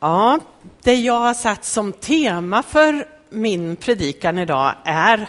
Ja, 0.00 0.38
det 0.82 0.94
jag 0.94 1.20
har 1.20 1.34
satt 1.34 1.64
som 1.64 1.92
tema 1.92 2.62
för 2.62 3.08
min 3.30 3.76
predikan 3.76 4.38
idag 4.38 4.74
är 4.84 5.28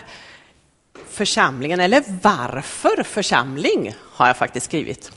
församlingen, 1.09 1.79
eller 1.79 2.03
varför 2.21 3.03
församling, 3.03 3.93
har 4.13 4.27
jag 4.27 4.37
faktiskt 4.37 4.65
skrivit. 4.65 5.11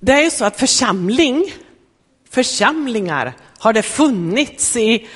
Det 0.00 0.12
är 0.12 0.22
ju 0.22 0.30
så 0.30 0.44
att 0.44 0.58
församling, 0.58 1.52
församlingar 2.30 3.32
har 3.58 3.72
det 3.72 3.82
funnits 3.82 4.76
i 4.76 5.08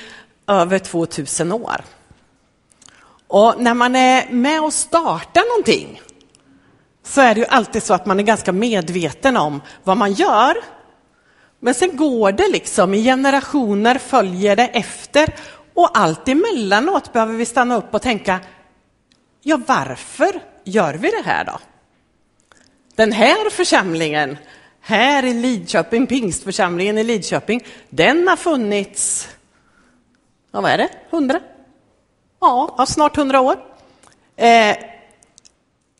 över 0.47 0.79
2000 0.79 1.51
år. 1.51 1.81
Och 3.27 3.55
när 3.57 3.73
man 3.73 3.95
är 3.95 4.29
med 4.29 4.63
och 4.63 4.73
startar 4.73 5.49
någonting 5.49 6.01
så 7.03 7.21
är 7.21 7.35
det 7.35 7.41
ju 7.41 7.47
alltid 7.47 7.83
så 7.83 7.93
att 7.93 8.05
man 8.05 8.19
är 8.19 8.23
ganska 8.23 8.51
medveten 8.51 9.37
om 9.37 9.61
vad 9.83 9.97
man 9.97 10.13
gör. 10.13 10.55
Men 11.63 11.73
sen 11.73 11.95
går 11.95 12.31
det 12.31 12.47
liksom 12.51 12.93
i 12.93 13.03
generationer, 13.03 13.97
följer 13.97 14.55
det 14.55 14.67
efter 14.67 15.35
och 15.73 15.97
allt 15.97 16.27
emellanåt 16.27 17.13
behöver 17.13 17.33
vi 17.33 17.45
stanna 17.45 17.77
upp 17.77 17.93
och 17.93 18.01
tänka, 18.01 18.39
ja 19.41 19.61
varför 19.67 20.41
gör 20.63 20.93
vi 20.93 21.09
det 21.09 21.23
här 21.25 21.45
då? 21.45 21.59
Den 22.95 23.11
här 23.11 23.49
församlingen, 23.49 24.37
här 24.81 25.25
i 25.25 25.33
Lidköping, 25.33 26.07
pingstförsamlingen 26.07 26.97
i 26.97 27.03
Lidköping, 27.03 27.65
den 27.89 28.27
har 28.27 28.35
funnits, 28.35 29.27
ja, 30.51 30.61
vad 30.61 30.71
är 30.71 30.77
det, 30.77 30.89
hundra? 31.09 31.39
Ja, 32.39 32.85
snart 32.87 33.15
hundra 33.15 33.41
år. 33.41 33.55
Eh, 34.35 34.75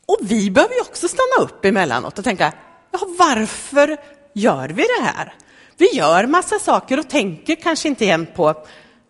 och 0.05 0.17
vi 0.21 0.51
behöver 0.51 0.75
ju 0.75 0.81
också 0.81 1.07
stanna 1.07 1.45
upp 1.45 1.65
emellanåt 1.65 2.19
och 2.19 2.23
tänka, 2.23 2.53
ja, 2.91 2.99
varför 3.19 3.97
gör 4.33 4.69
vi 4.69 4.83
det 4.97 5.03
här? 5.03 5.33
Vi 5.77 5.95
gör 5.95 6.27
massa 6.27 6.59
saker 6.59 6.99
och 6.99 7.09
tänker 7.09 7.55
kanske 7.55 7.87
inte 7.87 8.03
igen 8.03 8.27
på 8.35 8.55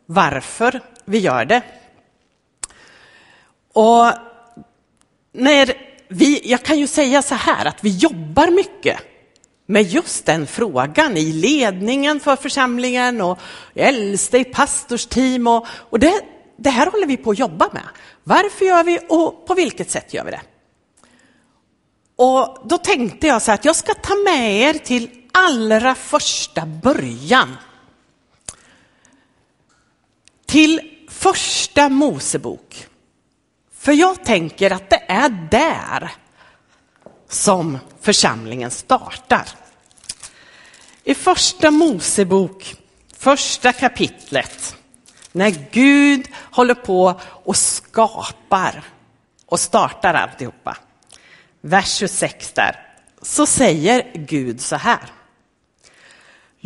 varför 0.06 0.82
vi 1.06 1.20
gör 1.20 1.46
det. 1.46 1.62
Och 3.74 4.06
när 5.34 5.74
vi, 6.08 6.42
jag 6.44 6.64
kan 6.64 6.80
ju 6.80 6.88
säga 6.88 7.22
så 7.22 7.36
här 7.36 7.66
att 7.66 7.84
vi 7.84 7.90
jobbar 7.90 8.48
mycket 8.48 9.00
med 9.66 9.84
just 9.84 10.26
den 10.26 10.48
frågan 10.48 11.18
i 11.18 11.32
ledningen 11.34 12.20
för 12.20 12.36
församlingen 12.36 13.22
och 13.22 13.40
äldste 13.76 14.38
i 14.38 14.44
pastorsteam 14.44 15.48
och, 15.48 15.68
och 15.70 16.00
det, 16.00 16.14
det 16.58 16.70
här 16.70 16.92
håller 16.92 17.08
vi 17.08 17.18
på 17.18 17.32
att 17.32 17.40
jobba 17.40 17.70
med. 17.74 17.84
Varför 18.24 18.66
gör 18.66 18.84
vi 18.84 19.00
och 19.10 19.48
på 19.48 19.54
vilket 19.54 19.92
sätt 19.92 20.14
gör 20.14 20.26
vi 20.26 20.32
det? 20.32 20.42
Och 22.16 22.58
då 22.66 22.78
tänkte 22.78 23.28
jag 23.28 23.42
så 23.42 23.52
här 23.52 23.58
att 23.58 23.66
jag 23.66 23.76
ska 23.76 23.94
ta 23.94 24.16
med 24.16 24.62
er 24.62 24.74
till 24.74 25.10
allra 25.34 25.96
första 25.96 26.66
början. 26.66 27.58
Till 30.46 30.82
första 31.10 31.90
Mosebok. 31.90 32.88
För 33.78 33.92
jag 33.92 34.26
tänker 34.26 34.72
att 34.72 34.90
det 34.90 35.04
är 35.08 35.30
där 35.52 36.12
som 37.28 37.80
församlingen 38.02 38.72
startar. 38.72 39.50
I 41.04 41.16
första 41.16 41.72
Mosebok, 41.72 42.76
första 43.18 43.74
kapitlet, 43.74 44.76
när 45.32 45.50
Gud 45.72 46.28
håller 46.52 46.74
på 46.74 47.20
och 47.24 47.58
skapar 47.58 48.84
och 49.46 49.60
startar 49.60 50.14
alltihopa. 50.14 50.78
Vers 51.62 51.94
26 51.98 52.54
där, 52.54 52.88
så 53.22 53.46
säger 53.46 54.12
Gud 54.14 54.62
så 54.62 54.76
här. 54.76 55.12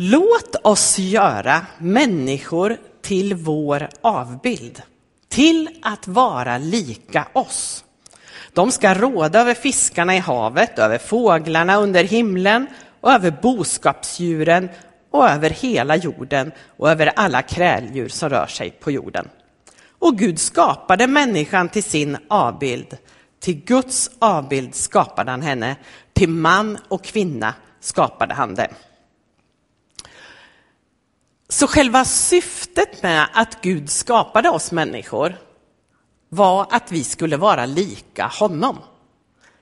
Låt 0.00 0.56
oss 0.62 0.98
göra 0.98 1.66
människor 1.78 2.76
till 3.02 3.34
vår 3.34 3.88
avbild, 4.00 4.82
till 5.28 5.68
att 5.82 6.08
vara 6.08 6.58
lika 6.58 7.28
oss. 7.32 7.84
De 8.52 8.72
ska 8.72 8.94
råda 8.94 9.40
över 9.40 9.54
fiskarna 9.54 10.16
i 10.16 10.18
havet, 10.18 10.78
över 10.78 10.98
fåglarna 10.98 11.76
under 11.76 12.04
himlen 12.04 12.66
och 13.00 13.12
över 13.12 13.30
boskapsdjuren 13.42 14.68
och 15.10 15.28
över 15.28 15.50
hela 15.50 15.96
jorden 15.96 16.52
och 16.76 16.90
över 16.90 17.12
alla 17.16 17.42
kräldjur 17.42 18.08
som 18.08 18.28
rör 18.28 18.46
sig 18.46 18.70
på 18.70 18.90
jorden. 18.90 19.28
Och 19.98 20.18
Gud 20.18 20.38
skapade 20.38 21.06
människan 21.06 21.68
till 21.68 21.84
sin 21.84 22.16
avbild. 22.28 22.96
Till 23.40 23.64
Guds 23.64 24.10
avbild 24.18 24.74
skapade 24.74 25.30
han 25.30 25.42
henne, 25.42 25.76
till 26.12 26.28
man 26.28 26.78
och 26.88 27.04
kvinna 27.04 27.54
skapade 27.80 28.34
han 28.34 28.54
dem. 28.54 28.66
Så 31.48 31.66
själva 31.66 32.04
syftet 32.04 33.02
med 33.02 33.28
att 33.32 33.60
Gud 33.62 33.90
skapade 33.90 34.48
oss 34.48 34.72
människor 34.72 35.38
var 36.28 36.66
att 36.70 36.92
vi 36.92 37.04
skulle 37.04 37.36
vara 37.36 37.66
lika 37.66 38.26
honom. 38.26 38.78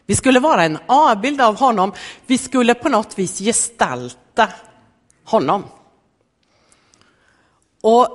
Vi 0.06 0.16
skulle 0.16 0.41
vara 0.41 0.64
en 0.64 0.78
avbild 0.86 1.41
av 1.41 1.58
honom. 1.58 1.92
Vi 2.26 2.38
skulle 2.38 2.74
på 2.74 2.88
något 2.88 3.19
vis 3.19 3.38
gestalta 3.38 4.48
honom. 5.24 5.64
Och 7.82 8.08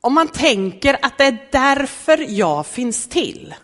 om 0.00 0.14
man 0.14 0.28
tänker 0.28 0.98
att 1.02 1.18
det 1.18 1.24
är 1.24 1.48
därför 1.52 2.26
jag 2.28 2.66
finns 2.66 3.08
till, 3.08 3.54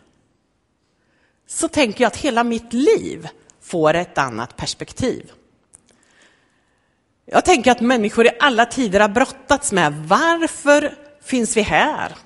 så 1.47 1.69
tänker 1.69 2.05
jag 2.05 2.09
att 2.09 2.17
hela 2.17 2.45
mitt 2.45 2.73
liv 2.73 3.29
får 3.61 3.95
ett 3.95 4.19
annat 4.19 4.57
perspektiv. 4.57 5.33
Jag 7.31 7.45
tänker 7.45 7.71
att 7.71 7.81
människor 7.81 8.27
i 8.27 8.31
alla 8.41 8.67
tider 8.67 9.01
har 9.01 9.09
brottats 9.09 9.73
med 9.73 9.93
varför 9.95 10.95
finns 11.23 11.57
vi 11.57 11.61
här? 11.61 12.17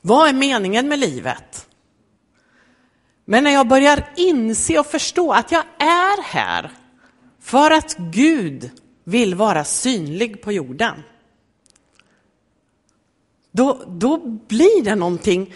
Vad 0.00 0.28
är 0.28 0.32
meningen 0.32 0.88
med 0.88 0.98
livet? 0.98 1.68
Men 3.24 3.44
när 3.44 3.50
jag 3.50 3.68
börjar 3.68 4.12
inse 4.16 4.78
och 4.78 4.86
förstå 4.86 5.32
att 5.32 5.52
jag 5.52 5.64
är 5.78 6.22
här 6.22 6.70
för 7.40 7.70
att 7.70 7.96
Gud 7.98 8.70
vill 9.04 9.34
vara 9.34 9.64
synlig 9.64 10.42
på 10.42 10.52
jorden. 10.52 11.02
Då, 13.52 13.82
då 13.86 14.18
blir 14.26 14.84
det 14.84 14.94
någonting 14.94 15.54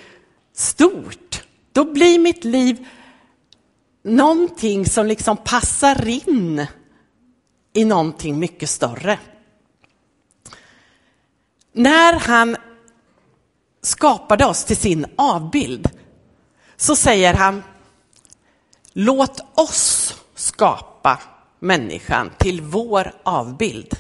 stort. 0.53 1.45
Då 1.73 1.85
blir 1.85 2.19
mitt 2.19 2.45
liv 2.45 2.87
någonting 4.03 4.87
som 4.87 5.07
liksom 5.07 5.37
passar 5.37 6.29
in 6.29 6.67
i 7.75 7.85
någonting 7.85 8.39
mycket 8.39 8.71
större. 8.71 9.19
När 11.73 12.13
han 12.13 12.57
skapade 13.83 14.47
oss 14.47 14.65
till 14.65 14.77
sin 14.77 15.07
avbild 15.17 15.91
så 16.77 16.97
säger 16.97 17.35
han 17.35 17.63
låt 18.93 19.41
oss 19.55 20.15
skapa 20.35 21.19
människan 21.59 22.31
till 22.39 22.61
vår 22.61 23.13
avbild. 23.23 23.97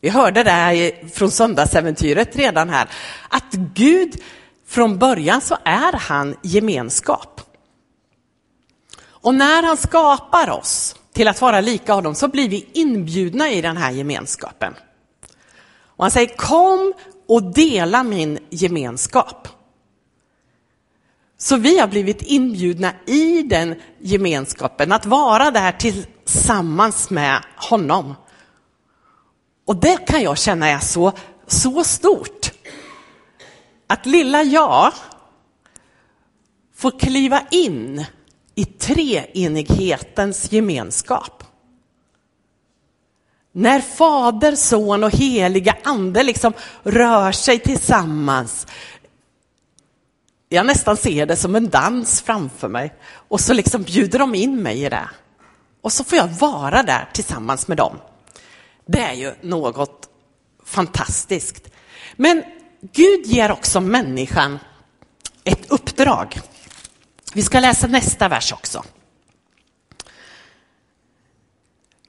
Vi 0.00 0.08
hörde 0.08 0.42
det 0.42 0.94
från 1.14 1.30
söndagsäventyret 1.30 2.36
redan 2.36 2.70
här, 2.70 2.88
att 3.28 3.52
Gud 3.52 4.16
från 4.66 4.98
början 4.98 5.40
så 5.40 5.58
är 5.64 5.92
han 5.92 6.36
gemenskap. 6.42 7.40
Och 9.04 9.34
när 9.34 9.62
han 9.62 9.76
skapar 9.76 10.50
oss 10.50 10.96
till 11.12 11.28
att 11.28 11.40
vara 11.40 11.60
lika 11.60 11.94
honom 11.94 12.14
så 12.14 12.28
blir 12.28 12.48
vi 12.48 12.68
inbjudna 12.72 13.50
i 13.50 13.60
den 13.60 13.76
här 13.76 13.90
gemenskapen. 13.90 14.74
Och 15.84 16.04
han 16.04 16.10
säger 16.10 16.36
kom 16.36 16.92
och 17.28 17.42
dela 17.42 18.02
min 18.02 18.38
gemenskap. 18.50 19.48
Så 21.38 21.56
vi 21.56 21.78
har 21.78 21.88
blivit 21.88 22.22
inbjudna 22.22 22.92
i 23.06 23.42
den 23.42 23.74
gemenskapen, 23.98 24.92
att 24.92 25.06
vara 25.06 25.50
där 25.50 25.72
tillsammans 25.72 27.10
med 27.10 27.44
honom. 27.56 28.14
Och 29.66 29.76
det 29.76 30.06
kan 30.06 30.22
jag 30.22 30.38
känna 30.38 30.68
är 30.68 30.78
så, 30.78 31.12
så 31.46 31.84
stort. 31.84 32.50
Att 33.86 34.06
lilla 34.06 34.42
jag 34.42 34.92
får 36.74 36.98
kliva 36.98 37.42
in 37.50 38.04
i 38.62 38.64
treenighetens 38.64 40.52
gemenskap. 40.52 41.44
När 43.52 43.80
Fader, 43.80 44.56
Son 44.56 45.04
och 45.04 45.10
heliga 45.10 45.76
Ande 45.84 46.22
liksom 46.22 46.52
rör 46.82 47.32
sig 47.32 47.58
tillsammans. 47.58 48.66
Jag 50.48 50.66
nästan 50.66 50.96
ser 50.96 51.26
det 51.26 51.36
som 51.36 51.56
en 51.56 51.68
dans 51.68 52.20
framför 52.20 52.68
mig 52.68 52.94
och 53.28 53.40
så 53.40 53.52
liksom 53.52 53.82
bjuder 53.82 54.18
de 54.18 54.34
in 54.34 54.62
mig 54.62 54.84
i 54.84 54.88
det. 54.88 55.08
Och 55.80 55.92
så 55.92 56.04
får 56.04 56.18
jag 56.18 56.28
vara 56.28 56.82
där 56.82 57.08
tillsammans 57.12 57.68
med 57.68 57.76
dem. 57.76 57.96
Det 58.86 59.00
är 59.00 59.14
ju 59.14 59.34
något 59.40 60.08
fantastiskt. 60.64 61.68
Men 62.16 62.42
Gud 62.80 63.26
ger 63.26 63.52
också 63.52 63.80
människan 63.80 64.58
ett 65.44 65.70
uppdrag. 65.70 66.40
Vi 67.32 67.42
ska 67.42 67.60
läsa 67.60 67.86
nästa 67.86 68.28
vers 68.28 68.52
också. 68.52 68.84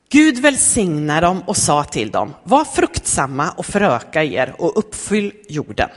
Gud 0.10 0.38
välsignade 0.38 1.28
dem 1.28 1.44
och 1.48 1.58
sa 1.58 1.84
till 1.84 2.12
dem, 2.12 2.34
var 2.44 2.66
fruktsamma 2.66 3.52
och 3.52 3.66
föröka 3.66 4.24
er 4.24 4.56
och 4.58 4.78
uppfyll 4.78 5.34
jorden. 5.50 5.90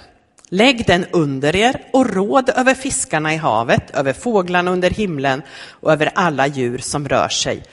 Lägg 0.48 0.86
den 0.86 1.06
under 1.12 1.56
er 1.56 1.90
och 1.92 2.06
råd 2.06 2.48
över 2.48 2.74
fiskarna 2.74 3.34
i 3.34 3.36
havet, 3.36 3.90
över 3.90 4.12
fåglarna 4.12 4.70
under 4.70 4.90
himlen 4.90 5.42
och 5.68 5.92
över 5.92 6.12
alla 6.14 6.46
djur 6.46 6.78
som 6.78 7.08
rör 7.08 7.28
sig 7.28 7.64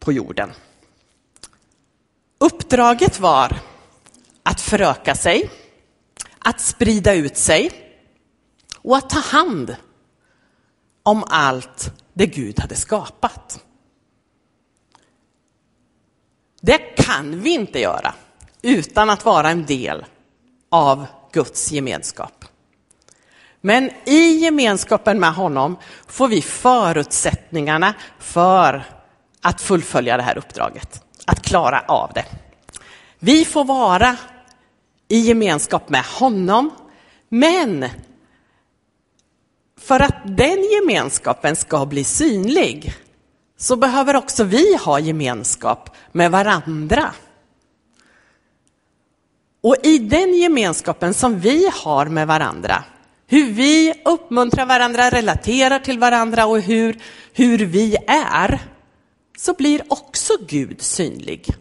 på 0.00 0.12
jorden. 0.12 0.52
Uppdraget 2.38 3.20
var 3.20 3.56
att 4.42 4.60
föröka 4.60 5.14
sig, 5.14 5.50
att 6.38 6.60
sprida 6.60 7.14
ut 7.14 7.36
sig 7.36 7.70
och 8.82 8.96
att 8.96 9.10
ta 9.10 9.20
hand 9.20 9.76
om 11.04 11.24
allt 11.26 11.92
det 12.12 12.26
Gud 12.26 12.60
hade 12.60 12.76
skapat. 12.76 13.64
Det 16.60 16.78
kan 16.78 17.40
vi 17.40 17.50
inte 17.50 17.80
göra 17.80 18.14
utan 18.62 19.10
att 19.10 19.24
vara 19.24 19.50
en 19.50 19.66
del 19.66 20.04
av 20.70 21.06
Guds 21.32 21.72
gemenskap. 21.72 22.44
Men 23.60 23.90
i 24.04 24.36
gemenskapen 24.36 25.20
med 25.20 25.34
honom 25.34 25.76
får 26.06 26.28
vi 26.28 26.42
förutsättningarna 26.42 27.94
för 28.18 28.84
att 29.42 29.60
fullfölja 29.60 30.16
det 30.16 30.22
här 30.22 30.38
uppdraget, 30.38 31.02
att 31.26 31.42
klara 31.42 31.80
av 31.88 32.10
det. 32.14 32.24
Vi 33.18 33.44
får 33.44 33.64
vara 33.64 34.16
i 35.08 35.18
gemenskap 35.18 35.88
med 35.88 36.04
honom, 36.04 36.70
men 37.28 37.88
för 39.84 40.00
att 40.00 40.22
den 40.24 40.62
gemenskapen 40.62 41.56
ska 41.56 41.86
bli 41.86 42.04
synlig 42.04 42.94
så 43.56 43.76
behöver 43.76 44.16
också 44.16 44.44
vi 44.44 44.76
ha 44.76 44.98
gemenskap 44.98 45.96
med 46.12 46.30
varandra. 46.30 47.12
Och 49.62 49.76
i 49.82 49.98
den 49.98 50.34
gemenskapen 50.34 51.14
som 51.14 51.40
vi 51.40 51.70
har 51.74 52.06
med 52.06 52.26
varandra, 52.26 52.84
hur 53.26 53.52
vi 53.52 53.94
uppmuntrar 54.04 54.66
varandra, 54.66 55.10
relaterar 55.10 55.78
till 55.78 55.98
varandra 55.98 56.46
och 56.46 56.60
hur, 56.60 56.98
hur 57.32 57.58
vi 57.58 57.96
är, 58.06 58.60
så 59.38 59.54
blir 59.54 59.82
också 59.88 60.32
Gud 60.48 60.82
synlig. 60.82 61.54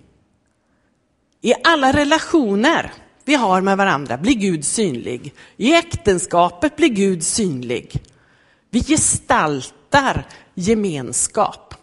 I 1.42 1.54
alla 1.64 1.92
relationer 1.94 2.94
vi 3.26 3.36
har 3.36 3.62
med 3.62 3.78
varandra 3.78 4.18
blir 4.18 4.36
Gud 4.36 4.66
synlig. 4.66 5.34
I 5.58 5.74
äktenskapet 5.74 6.76
blir 6.76 6.90
Gud 6.90 7.24
synlig. 7.24 8.04
Vi 8.74 8.84
gestaltar 8.84 10.28
gemenskap. 10.54 11.74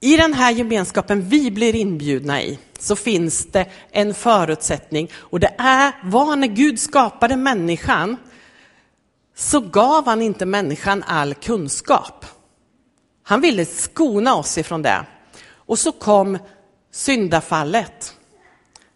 I 0.00 0.16
den 0.16 0.34
här 0.34 0.52
gemenskapen 0.52 1.28
vi 1.28 1.50
blir 1.50 1.74
inbjudna 1.74 2.42
i 2.42 2.58
så 2.78 2.96
finns 2.96 3.46
det 3.46 3.66
en 3.90 4.14
förutsättning 4.14 5.10
och 5.14 5.40
det 5.40 5.54
är, 5.58 5.92
var 6.04 6.36
när 6.36 6.46
Gud 6.46 6.80
skapade 6.80 7.36
människan 7.36 8.16
så 9.36 9.60
gav 9.60 10.06
han 10.06 10.22
inte 10.22 10.46
människan 10.46 11.02
all 11.06 11.34
kunskap. 11.34 12.26
Han 13.22 13.40
ville 13.40 13.64
skona 13.64 14.34
oss 14.34 14.58
ifrån 14.58 14.82
det. 14.82 15.04
Och 15.50 15.78
så 15.78 15.92
kom 15.92 16.38
syndafallet. 16.90 18.16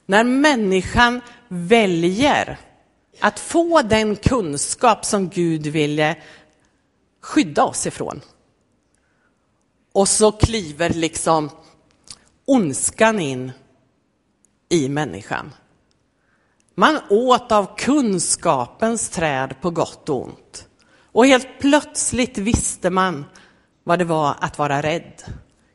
När 0.07 0.25
människan 0.25 1.21
väljer 1.49 2.59
att 3.23 3.41
få 3.41 3.83
den 3.83 4.17
kunskap 4.17 5.05
som 5.05 5.29
Gud 5.29 5.67
ville 5.67 6.17
skydda 7.21 7.65
oss 7.65 7.87
ifrån. 7.87 8.21
Och 9.93 10.09
så 10.09 10.33
kliver 10.33 10.91
liksom 10.91 11.51
ondskan 12.45 13.21
in 13.21 13.53
i 14.69 14.89
människan. 14.89 15.53
Man 16.75 16.99
åt 17.11 17.53
av 17.53 17.77
kunskapens 17.77 19.09
träd 19.09 19.55
på 19.61 19.71
gott 19.71 20.09
och 20.09 20.25
ont. 20.25 20.69
Och 21.13 21.27
helt 21.27 21.59
plötsligt 21.59 22.39
visste 22.39 22.91
man 22.91 23.25
vad 23.85 23.99
det 23.99 24.05
var 24.05 24.37
att 24.41 24.59
vara 24.59 24.83
rädd. 24.83 25.23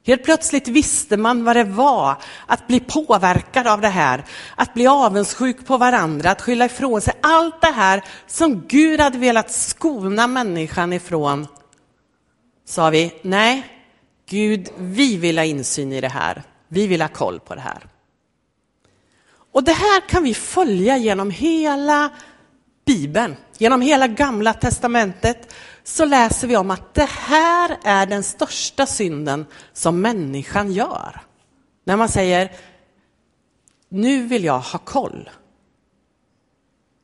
Helt 0.08 0.24
plötsligt 0.24 0.68
visste 0.68 1.18
man 1.18 1.44
vad 1.44 1.56
det 1.56 1.64
var 1.64 2.16
att 2.46 2.68
bli 2.68 2.80
påverkad 2.80 3.68
av 3.68 3.82
det 3.82 3.88
här, 3.88 4.26
att 4.56 4.74
bli 4.74 4.88
avundsjuk 4.88 5.66
på 5.66 5.78
varandra, 5.78 6.32
att 6.32 6.42
skylla 6.42 6.66
ifrån 6.66 7.02
sig. 7.02 7.14
Allt 7.22 7.62
det 7.62 7.72
här 7.72 8.04
som 8.28 8.68
Gud 8.68 9.00
hade 9.00 9.18
velat 9.18 9.52
skona 9.52 10.28
människan 10.28 10.94
ifrån, 10.94 11.48
sa 12.66 12.90
vi, 12.90 13.14
nej, 13.22 13.68
Gud, 14.30 14.70
vi 14.78 15.18
vill 15.18 15.38
ha 15.38 15.46
insyn 15.46 15.94
i 15.94 16.02
det 16.02 16.08
här. 16.08 16.44
Vi 16.68 16.88
vill 16.88 17.02
ha 17.02 17.08
koll 17.08 17.40
på 17.40 17.56
det 17.56 17.62
här. 17.62 17.88
Och 19.52 19.64
det 19.64 19.74
här 19.74 20.10
kan 20.10 20.24
vi 20.24 20.34
följa 20.34 20.98
genom 20.98 21.32
hela 21.32 22.10
Bibeln, 22.86 23.36
genom 23.58 23.82
hela 23.82 24.08
gamla 24.08 24.54
testamentet 24.54 25.54
så 25.88 26.06
läser 26.06 26.48
vi 26.48 26.58
om 26.58 26.72
att 26.72 26.94
det 26.94 27.10
här 27.10 27.78
är 27.84 28.06
den 28.06 28.24
största 28.24 28.86
synden 28.86 29.46
som 29.74 30.02
människan 30.02 30.72
gör. 30.72 31.22
När 31.86 31.98
man 31.98 32.10
säger, 32.10 32.52
nu 33.90 34.28
vill 34.28 34.44
jag 34.44 34.60
ha 34.60 34.80
koll. 34.80 35.30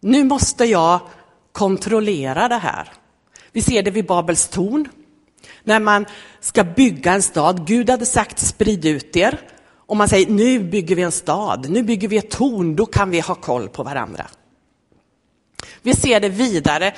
Nu 0.01 0.23
måste 0.23 0.65
jag 0.65 0.99
kontrollera 1.51 2.47
det 2.47 2.57
här. 2.57 2.93
Vi 3.51 3.61
ser 3.61 3.83
det 3.83 3.91
vid 3.91 4.05
Babels 4.05 4.47
torn, 4.47 4.89
när 5.63 5.79
man 5.79 6.05
ska 6.39 6.63
bygga 6.63 7.13
en 7.13 7.23
stad. 7.23 7.67
Gud 7.67 7.89
hade 7.89 8.05
sagt 8.05 8.39
sprid 8.39 8.85
ut 8.85 9.15
er. 9.15 9.39
Och 9.85 9.97
man 9.97 10.09
säger 10.09 10.29
nu 10.29 10.59
bygger 10.59 10.95
vi 10.95 11.01
en 11.01 11.11
stad, 11.11 11.69
nu 11.69 11.83
bygger 11.83 12.07
vi 12.07 12.17
ett 12.17 12.31
torn, 12.31 12.75
då 12.75 12.85
kan 12.85 13.09
vi 13.09 13.19
ha 13.19 13.35
koll 13.35 13.69
på 13.69 13.83
varandra. 13.83 14.27
Vi 15.81 15.93
ser 15.93 16.19
det 16.19 16.29
vidare 16.29 16.93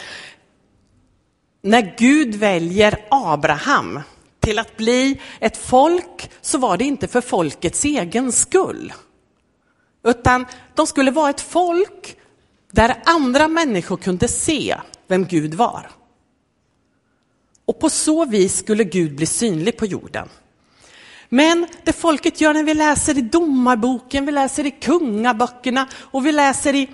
när 1.65 1.95
Gud 1.97 2.35
väljer 2.35 3.05
Abraham 3.09 3.99
till 4.39 4.59
att 4.59 4.77
bli 4.77 5.21
ett 5.39 5.57
folk 5.57 6.31
så 6.41 6.57
var 6.57 6.77
det 6.77 6.83
inte 6.83 7.07
för 7.07 7.21
folkets 7.21 7.85
egen 7.85 8.31
skull. 8.31 8.93
Utan 10.03 10.45
de 10.75 10.87
skulle 10.87 11.11
vara 11.11 11.29
ett 11.29 11.41
folk 11.41 12.17
där 12.71 12.95
andra 13.05 13.47
människor 13.47 13.97
kunde 13.97 14.27
se 14.27 14.77
vem 15.07 15.25
Gud 15.25 15.53
var. 15.53 15.89
Och 17.65 17.79
på 17.79 17.89
så 17.89 18.25
vis 18.25 18.57
skulle 18.57 18.83
Gud 18.83 19.15
bli 19.15 19.25
synlig 19.25 19.77
på 19.77 19.85
jorden. 19.85 20.29
Men 21.29 21.67
det 21.83 21.93
folket 21.93 22.41
gör 22.41 22.53
när 22.53 22.63
vi 22.63 22.73
läser 22.73 23.17
i 23.17 23.21
domarboken, 23.21 24.25
vi 24.25 24.31
läser 24.31 24.65
i 24.65 24.71
kungaböckerna 24.71 25.87
och 25.93 26.25
vi 26.25 26.31
läser 26.31 26.75
i, 26.75 26.89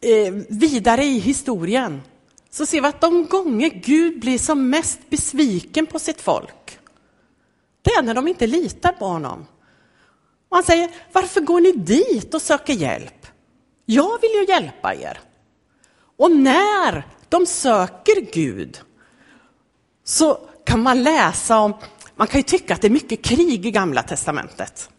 eh, 0.00 0.32
vidare 0.48 1.04
i 1.04 1.18
historien 1.18 2.02
så 2.52 2.66
ser 2.66 2.80
vi 2.80 2.86
att 2.86 3.00
de 3.00 3.26
gånger 3.26 3.68
Gud 3.70 4.20
blir 4.20 4.38
som 4.38 4.70
mest 4.70 5.10
besviken 5.10 5.86
på 5.86 5.98
sitt 5.98 6.20
folk, 6.20 6.78
det 7.82 7.90
är 7.90 8.02
när 8.02 8.14
de 8.14 8.28
inte 8.28 8.46
litar 8.46 8.92
på 8.92 9.06
honom. 9.06 9.46
Och 10.48 10.56
han 10.56 10.64
säger, 10.64 10.90
varför 11.12 11.40
går 11.40 11.60
ni 11.60 11.72
dit 11.72 12.34
och 12.34 12.42
söker 12.42 12.72
hjälp? 12.72 13.26
Jag 13.86 14.20
vill 14.20 14.30
ju 14.30 14.44
hjälpa 14.48 14.94
er. 14.94 15.20
Och 16.16 16.30
när 16.30 17.06
de 17.28 17.46
söker 17.46 18.32
Gud 18.32 18.80
så 20.04 20.38
kan 20.64 20.82
man 20.82 21.02
läsa 21.02 21.58
om, 21.58 21.74
man 22.16 22.26
kan 22.26 22.38
ju 22.38 22.42
tycka 22.42 22.74
att 22.74 22.80
det 22.80 22.88
är 22.88 22.90
mycket 22.90 23.22
krig 23.22 23.66
i 23.66 23.70
Gamla 23.70 24.02
Testamentet. 24.02 24.90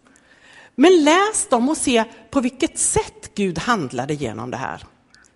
Men 0.76 1.04
läs 1.04 1.48
dem 1.50 1.70
och 1.70 1.78
se 1.78 2.04
på 2.32 2.42
vilket 2.42 2.80
sätt 2.80 3.32
Gud 3.36 3.60
handlade 3.60 4.14
genom 4.14 4.52
det 4.52 4.58
här. 4.58 4.86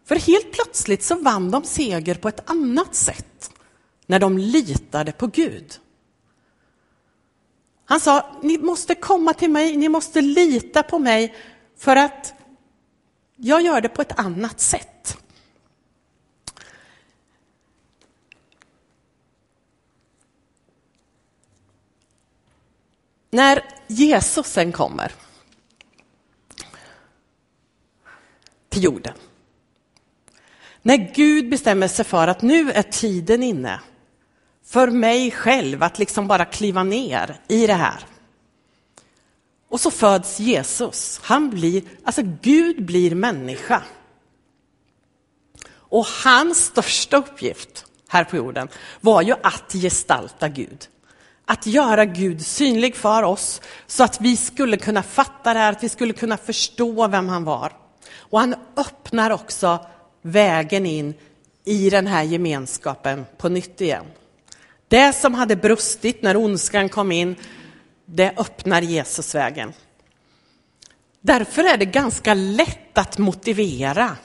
För 0.08 0.16
helt 0.16 0.52
plötsligt 0.52 1.04
så 1.04 1.16
vann 1.16 1.52
de 1.52 1.64
seger 1.64 2.16
på 2.16 2.28
ett 2.28 2.50
annat 2.50 2.96
sätt 2.96 3.52
när 4.06 4.20
de 4.20 4.38
litade 4.38 5.12
på 5.12 5.28
Gud. 5.28 5.80
Han 7.86 8.00
sa, 8.00 8.40
ni 8.42 8.58
måste 8.58 8.96
komma 8.96 9.34
till 9.34 9.50
mig, 9.50 9.78
ni 9.78 9.90
måste 9.90 10.22
lita 10.22 10.84
på 10.84 11.00
mig 11.00 11.36
för 11.78 11.96
att 11.96 12.34
jag 13.36 13.62
gör 13.62 13.82
det 13.82 13.90
på 13.90 14.02
ett 14.02 14.20
annat 14.20 14.60
sätt. 14.60 15.18
När 23.30 23.64
Jesus 23.88 24.48
sen 24.48 24.72
kommer 24.72 25.12
till 28.70 28.84
jorden 28.84 29.14
när 30.88 31.14
Gud 31.14 31.50
bestämmer 31.50 31.88
sig 31.88 32.06
för 32.06 32.28
att 32.28 32.42
nu 32.42 32.72
är 32.72 32.84
tiden 32.84 33.44
inne 33.44 33.80
för 34.66 34.88
mig 34.88 35.32
själv 35.32 35.84
att 35.84 36.00
liksom 36.00 36.28
bara 36.28 36.46
kliva 36.46 36.84
ner 36.84 37.40
i 37.48 37.68
det 37.68 37.74
här. 37.74 38.06
Och 39.70 39.80
så 39.80 39.92
föds 39.92 40.40
Jesus. 40.40 41.20
Han 41.24 41.50
blir, 41.50 41.84
alltså 42.04 42.22
Gud 42.42 42.86
blir 42.86 43.16
människa. 43.16 43.84
Och 45.70 46.06
hans 46.24 46.66
största 46.66 47.18
uppgift 47.18 47.86
här 48.08 48.24
på 48.24 48.38
jorden 48.38 48.68
var 49.02 49.22
ju 49.22 49.34
att 49.44 49.74
gestalta 49.74 50.48
Gud. 50.50 50.88
att 51.46 51.66
göra 51.66 52.06
Gud 52.06 52.46
synlig 52.46 52.96
för 52.96 53.24
oss 53.24 53.62
så 53.88 54.04
att 54.04 54.22
vi 54.22 54.38
skulle 54.38 54.78
kunna 54.78 55.04
fatta 55.04 55.54
det 55.54 55.60
här, 55.60 55.72
att 55.72 55.84
vi 55.84 55.90
skulle 55.90 56.14
kunna 56.14 56.38
förstå 56.38 57.08
vem 57.08 57.30
han 57.30 57.44
var. 57.44 57.74
Och 58.20 58.40
han 58.40 58.56
öppnar 58.76 59.32
också 59.32 59.80
vägen 60.28 60.86
in 60.86 61.14
i 61.66 61.90
den 61.90 62.08
här 62.08 62.24
gemenskapen 62.24 63.26
på 63.38 63.50
nytt 63.50 63.82
igen. 63.82 64.06
Det 64.88 65.14
som 65.14 65.34
hade 65.34 65.56
brustit 65.56 66.22
när 66.22 66.38
ondskan 66.38 66.90
kom 66.90 67.12
in, 67.12 67.36
det 68.06 68.34
öppnar 68.38 68.82
Jesus 68.82 69.36
vägen. 69.36 69.74
Därför 71.22 71.64
är 71.64 71.78
det 71.78 71.86
ganska 71.86 72.34
lätt 72.34 72.98
att 72.98 73.18
motivera 73.18 74.18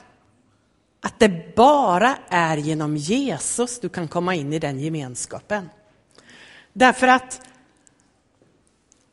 att 1.00 1.18
det 1.18 1.54
bara 1.56 2.16
är 2.28 2.56
genom 2.56 2.96
Jesus 2.96 3.80
du 3.80 3.88
kan 3.88 4.08
komma 4.08 4.34
in 4.34 4.52
i 4.52 4.58
den 4.58 4.80
gemenskapen. 4.80 5.70
Därför 6.72 7.08
att 7.08 7.40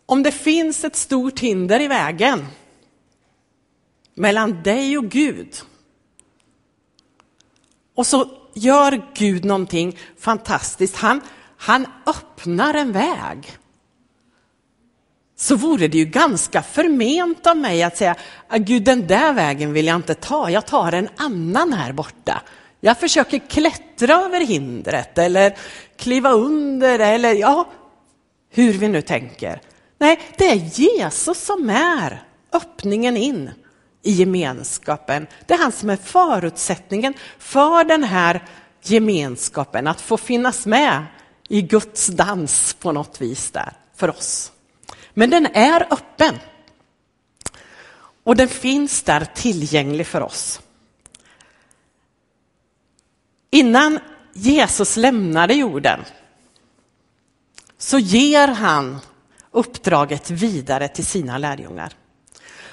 om 0.05 0.23
det 0.23 0.31
finns 0.31 0.83
ett 0.83 0.95
stort 0.95 1.39
hinder 1.39 1.79
i 1.79 1.87
vägen 1.87 2.47
mellan 4.13 4.63
dig 4.63 4.97
och 4.97 5.09
Gud 5.09 5.55
och 7.99 8.07
så 8.07 8.27
gör 8.53 9.01
Gud 9.13 9.45
någonting 9.45 9.97
fantastiskt. 10.19 10.95
Han, 10.95 11.21
han 11.57 11.85
öppnar 12.05 12.73
en 12.73 12.91
väg. 12.91 13.57
Så 15.35 15.55
vore 15.55 15.87
det 15.87 15.97
ju 15.97 16.05
ganska 16.05 16.61
förment 16.61 17.47
av 17.47 17.57
mig 17.57 17.83
att 17.83 17.97
säga, 17.97 18.15
ah, 18.47 18.57
Gud 18.57 18.83
den 18.83 19.07
där 19.07 19.33
vägen 19.33 19.73
vill 19.73 19.87
jag 19.87 19.95
inte 19.95 20.13
ta, 20.13 20.49
jag 20.49 20.65
tar 20.65 20.91
en 20.91 21.09
annan 21.17 21.73
här 21.73 21.93
borta. 21.93 22.41
Jag 22.79 22.99
försöker 22.99 23.39
klättra 23.39 24.13
över 24.13 24.45
hindret 24.45 25.17
eller 25.17 25.57
kliva 25.97 26.31
under 26.31 26.99
eller 26.99 27.33
ja, 27.33 27.67
hur 28.49 28.73
vi 28.73 28.87
nu 28.87 29.01
tänker. 29.01 29.61
Nej, 29.97 30.19
det 30.37 30.51
är 30.51 30.55
Jesus 30.55 31.45
som 31.45 31.69
är 31.69 32.23
öppningen 32.53 33.17
in 33.17 33.51
i 34.01 34.11
gemenskapen. 34.11 35.27
Det 35.45 35.53
är 35.53 35.57
han 35.57 35.71
som 35.71 35.89
är 35.89 35.95
förutsättningen 35.95 37.13
för 37.37 37.83
den 37.83 38.03
här 38.03 38.43
gemenskapen, 38.81 39.87
att 39.87 40.01
få 40.01 40.17
finnas 40.17 40.65
med 40.65 41.05
i 41.47 41.61
Guds 41.61 42.07
dans 42.07 42.73
på 42.73 42.91
något 42.91 43.21
vis 43.21 43.51
där 43.51 43.73
för 43.95 44.09
oss. 44.09 44.51
Men 45.13 45.29
den 45.29 45.45
är 45.45 45.87
öppen. 45.93 46.39
Och 48.23 48.35
den 48.35 48.47
finns 48.47 49.03
där 49.03 49.25
tillgänglig 49.35 50.07
för 50.07 50.21
oss. 50.21 50.61
Innan 53.51 53.99
Jesus 54.33 54.97
lämnade 54.97 55.53
jorden 55.53 55.99
så 57.77 57.99
ger 57.99 58.47
han 58.47 58.99
uppdraget 59.51 60.29
vidare 60.29 60.87
till 60.87 61.05
sina 61.05 61.37
lärjungar. 61.37 61.93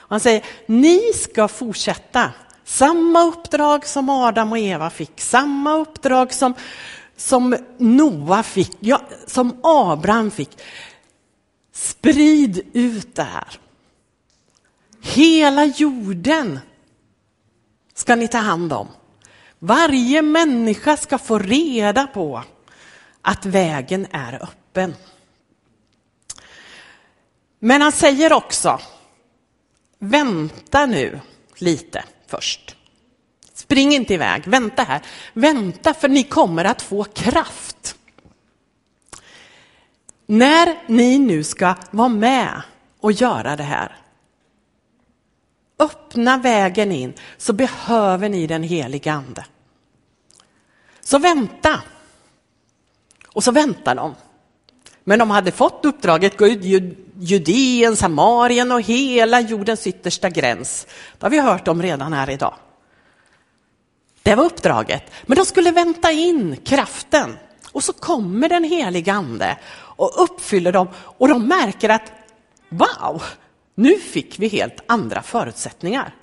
Han 0.08 0.20
säger, 0.20 0.44
ni 0.66 1.12
ska 1.12 1.48
fortsätta 1.48 2.32
samma 2.64 3.22
uppdrag 3.22 3.86
som 3.86 4.10
Adam 4.10 4.52
och 4.52 4.58
Eva 4.58 4.90
fick, 4.90 5.20
samma 5.20 5.75
uppdrag 5.75 6.32
som, 6.32 6.54
som 7.16 7.56
Noa 7.78 8.42
fick, 8.42 8.76
ja, 8.80 9.00
som 9.26 9.60
Abraham 9.62 10.30
fick. 10.30 10.58
Sprid 11.72 12.70
ut 12.72 13.14
det 13.14 13.22
här. 13.22 13.58
Hela 15.02 15.64
jorden 15.64 16.60
ska 17.94 18.16
ni 18.16 18.28
ta 18.28 18.38
hand 18.38 18.72
om. 18.72 18.88
Varje 19.58 20.22
människa 20.22 20.96
ska 20.96 21.18
få 21.18 21.38
reda 21.38 22.06
på 22.06 22.42
att 23.22 23.46
vägen 23.46 24.06
är 24.10 24.42
öppen. 24.42 24.94
Men 27.58 27.82
han 27.82 27.92
säger 27.92 28.32
också, 28.32 28.80
vänta 30.10 30.86
nu 30.86 31.20
lite 31.58 32.04
först. 32.26 32.76
Spring 33.54 33.92
inte 33.92 34.14
iväg, 34.14 34.42
vänta 34.46 34.82
här. 34.82 35.02
Vänta 35.32 35.94
för 35.94 36.08
ni 36.08 36.25
kommer 36.25 36.64
att 36.64 36.82
få 36.82 37.04
kraft. 37.04 37.96
När 40.26 40.82
ni 40.86 41.18
nu 41.18 41.44
ska 41.44 41.75
vara 41.90 42.08
med 42.08 42.62
och 43.00 43.12
göra 43.12 43.56
det 43.56 43.62
här, 43.62 43.96
öppna 45.78 46.38
vägen 46.38 46.92
in, 46.92 47.14
så 47.36 47.52
behöver 47.52 48.28
ni 48.28 48.46
den 48.46 48.62
helige 48.62 49.12
Ande. 49.12 49.44
Så 51.00 51.18
vänta. 51.18 51.82
Och 53.28 53.44
så 53.44 53.52
väntar 53.52 53.94
de. 53.94 54.14
Men 55.08 55.18
de 55.18 55.30
hade 55.30 55.52
fått 55.52 55.84
uppdraget 55.84 56.36
gå 56.36 56.46
ut 56.46 56.60
Judeen, 57.18 57.96
Samarien 57.96 58.72
och 58.72 58.82
hela 58.82 59.40
jordens 59.40 59.86
yttersta 59.86 60.30
gräns. 60.30 60.86
Det 61.18 61.25
har 61.26 61.30
vi 61.30 61.40
hört 61.40 61.68
om 61.68 61.82
redan 61.82 62.12
här 62.12 62.30
idag. 62.30 62.54
Det 64.22 64.34
var 64.34 64.44
uppdraget. 64.44 65.02
Men 65.26 65.36
de 65.36 65.44
skulle 65.44 65.70
vänta 65.70 66.12
in 66.12 66.56
kraften. 66.64 67.36
Och 67.72 67.84
så 67.84 67.92
kommer 67.92 68.48
den 68.48 68.64
heliga 68.64 69.12
ande 69.12 69.58
och 69.75 70.22
uppfyller 70.22 70.72
dem 70.72 70.88
och 70.96 71.28
de 71.28 71.48
märker 71.48 71.88
att 71.88 72.12
wow, 72.68 73.22
nu 73.75 73.96
fick 73.98 74.38
vi 74.38 74.48
helt 74.48 74.80
andra 74.86 75.22
förutsättningar. 75.22 76.14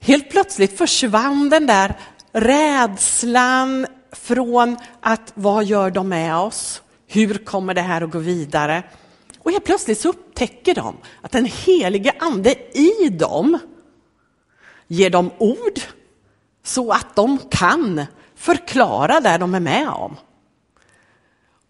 Helt 0.00 0.30
plötsligt 0.30 0.78
försvann 0.78 1.48
den 1.48 1.66
där 1.66 1.94
rädslan 2.32 3.86
från 4.12 4.76
att 5.00 5.32
vad 5.34 5.64
gör 5.64 5.90
de 5.90 6.08
med 6.08 6.36
oss? 6.36 6.81
Hur 7.12 7.34
kommer 7.34 7.74
det 7.74 7.80
här 7.80 8.02
att 8.02 8.10
gå 8.10 8.18
vidare? 8.18 8.82
Och 9.38 9.50
helt 9.50 9.64
plötsligt 9.64 10.00
så 10.00 10.08
upptäcker 10.08 10.74
de 10.74 10.96
att 11.20 11.32
den 11.32 11.44
helige 11.44 12.12
ande 12.18 12.54
i 12.78 13.08
dem 13.08 13.58
ger 14.86 15.10
dem 15.10 15.30
ord 15.38 15.80
så 16.64 16.92
att 16.92 17.16
de 17.16 17.38
kan 17.50 18.06
förklara 18.34 19.20
det 19.20 19.38
de 19.38 19.54
är 19.54 19.60
med 19.60 19.88
om. 19.88 20.16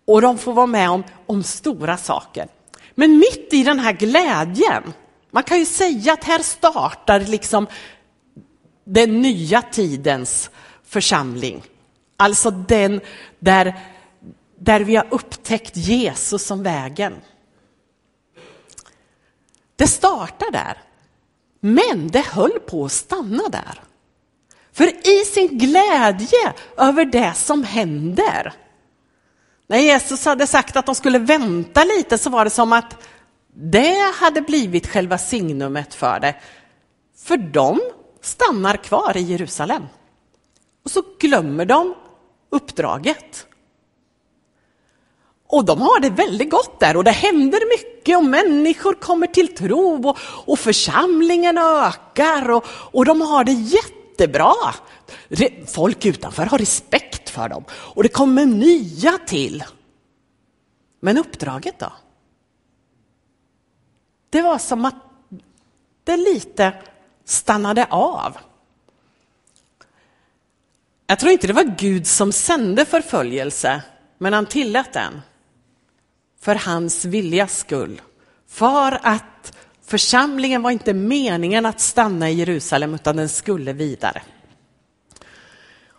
Och 0.05 0.23
de 0.23 0.39
får 0.39 0.53
vara 0.53 0.67
med 0.67 0.91
om, 0.91 1.05
om 1.27 1.43
stora 1.43 1.97
saker. 1.97 2.49
Men 2.95 3.19
mitt 3.19 3.49
i 3.53 3.63
den 3.63 3.79
här 3.79 3.93
glädjen, 3.93 4.93
man 5.31 5.43
kan 5.43 5.59
ju 5.59 5.67
säga 5.67 6.13
att 6.13 6.25
här 6.25 6.43
startar 6.43 7.21
liksom 7.21 7.67
den 8.85 9.21
nya 9.21 9.63
tidens 9.63 10.51
församling. 10.85 11.63
Alltså 12.17 12.51
den 12.51 13.01
där, 13.39 13.81
där 14.65 14.81
vi 14.81 14.97
har 14.97 15.07
upptäckt 15.11 15.77
Jesus 15.77 16.47
som 16.47 16.63
vägen. 16.63 17.15
Det 19.77 19.87
startar 19.87 20.51
där, 20.51 20.83
men 21.61 22.09
det 22.09 22.27
höll 22.27 22.61
på 22.61 22.85
att 22.85 22.93
stanna 22.93 23.49
där. 23.49 23.83
För 24.73 25.07
i 25.07 25.25
sin 25.25 25.59
glädje 25.59 26.53
över 26.77 27.05
det 27.05 27.35
som 27.35 27.65
händer, 27.65 28.53
när 29.67 29.79
Jesus 29.79 30.25
hade 30.25 30.47
sagt 30.47 30.77
att 30.77 30.87
de 30.87 30.95
skulle 30.95 31.19
vänta 31.19 31.85
lite 31.85 32.19
så 32.19 32.31
var 32.31 32.45
det 32.45 32.51
som 32.51 32.73
att 32.73 33.09
det 33.55 34.13
hade 34.15 34.43
blivit 34.43 34.87
själva 34.87 35.19
signumet 35.19 35.95
för 35.95 36.21
det. 36.21 36.37
För 37.17 37.37
de 37.37 37.81
stannar 38.21 38.77
kvar 38.77 39.17
i 39.17 39.21
Jerusalem. 39.23 39.83
Och 40.85 40.91
så 40.91 41.03
glömmer 41.21 41.65
de 41.65 41.95
uppdraget. 42.51 43.47
Och 45.53 45.65
de 45.65 45.81
har 45.81 46.01
det 46.01 46.11
väldigt 46.11 46.51
gott 46.51 46.81
där 46.81 46.97
och 46.97 47.05
det 47.05 47.11
händer 47.11 47.79
mycket 47.79 48.17
och 48.17 48.25
människor 48.25 48.95
kommer 48.95 49.27
till 49.27 49.55
tro 49.55 50.09
och, 50.09 50.19
och 50.23 50.59
församlingen 50.59 51.59
ökar 51.59 52.51
och, 52.51 52.65
och 52.69 53.05
de 53.05 53.21
har 53.21 53.45
det 53.45 53.53
jättebra. 53.53 54.55
Folk 55.67 56.07
utanför 56.07 56.47
har 56.47 56.59
respekt 56.59 57.31
för 57.31 57.49
dem 57.49 57.65
och 57.71 58.03
det 58.03 58.09
kommer 58.09 58.47
nya 58.47 59.19
till. 59.27 59.65
Men 61.01 61.19
uppdraget 61.19 61.79
då? 61.79 61.93
Det 64.31 64.43
var 64.43 64.59
som 64.59 64.85
att 64.85 65.05
det 66.05 66.17
lite 66.17 66.73
stannade 67.25 67.87
av. 67.91 68.37
Jag 71.07 71.19
tror 71.19 71.33
inte 71.33 71.47
det 71.47 71.53
var 71.53 71.75
Gud 71.79 72.07
som 72.07 72.33
sände 72.33 72.85
förföljelse, 72.85 73.83
men 74.19 74.33
han 74.33 74.47
tillät 74.47 74.93
den 74.93 75.23
för 76.43 76.55
hans 76.55 77.05
viljas 77.05 77.59
skull. 77.59 78.01
För 78.49 79.01
att 79.03 79.57
församlingen 79.87 80.63
var 80.63 80.71
inte 80.71 80.95
meningen 80.95 81.67
att 81.67 81.81
stanna 81.81 82.31
i 82.31 82.35
Jerusalem, 82.35 82.95
utan 82.95 83.17
den 83.17 83.29
skulle 83.29 83.73
vidare. 83.73 84.23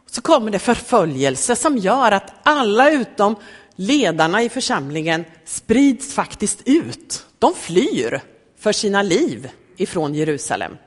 Så 0.06 0.22
kommer 0.22 0.52
det 0.52 0.60
förföljelse 0.60 1.56
som 1.56 1.78
gör 1.78 2.12
att 2.12 2.34
alla 2.44 2.92
utom 2.92 3.36
ledarna 3.76 4.44
i 4.44 4.50
församlingen 4.50 5.26
sprids 5.46 6.14
faktiskt 6.14 6.62
ut. 6.66 7.26
De 7.40 7.54
flyr 7.54 8.22
för 8.60 8.72
sina 8.72 9.02
liv 9.02 9.50
ifrån 9.78 10.14
Jerusalem. 10.14 10.78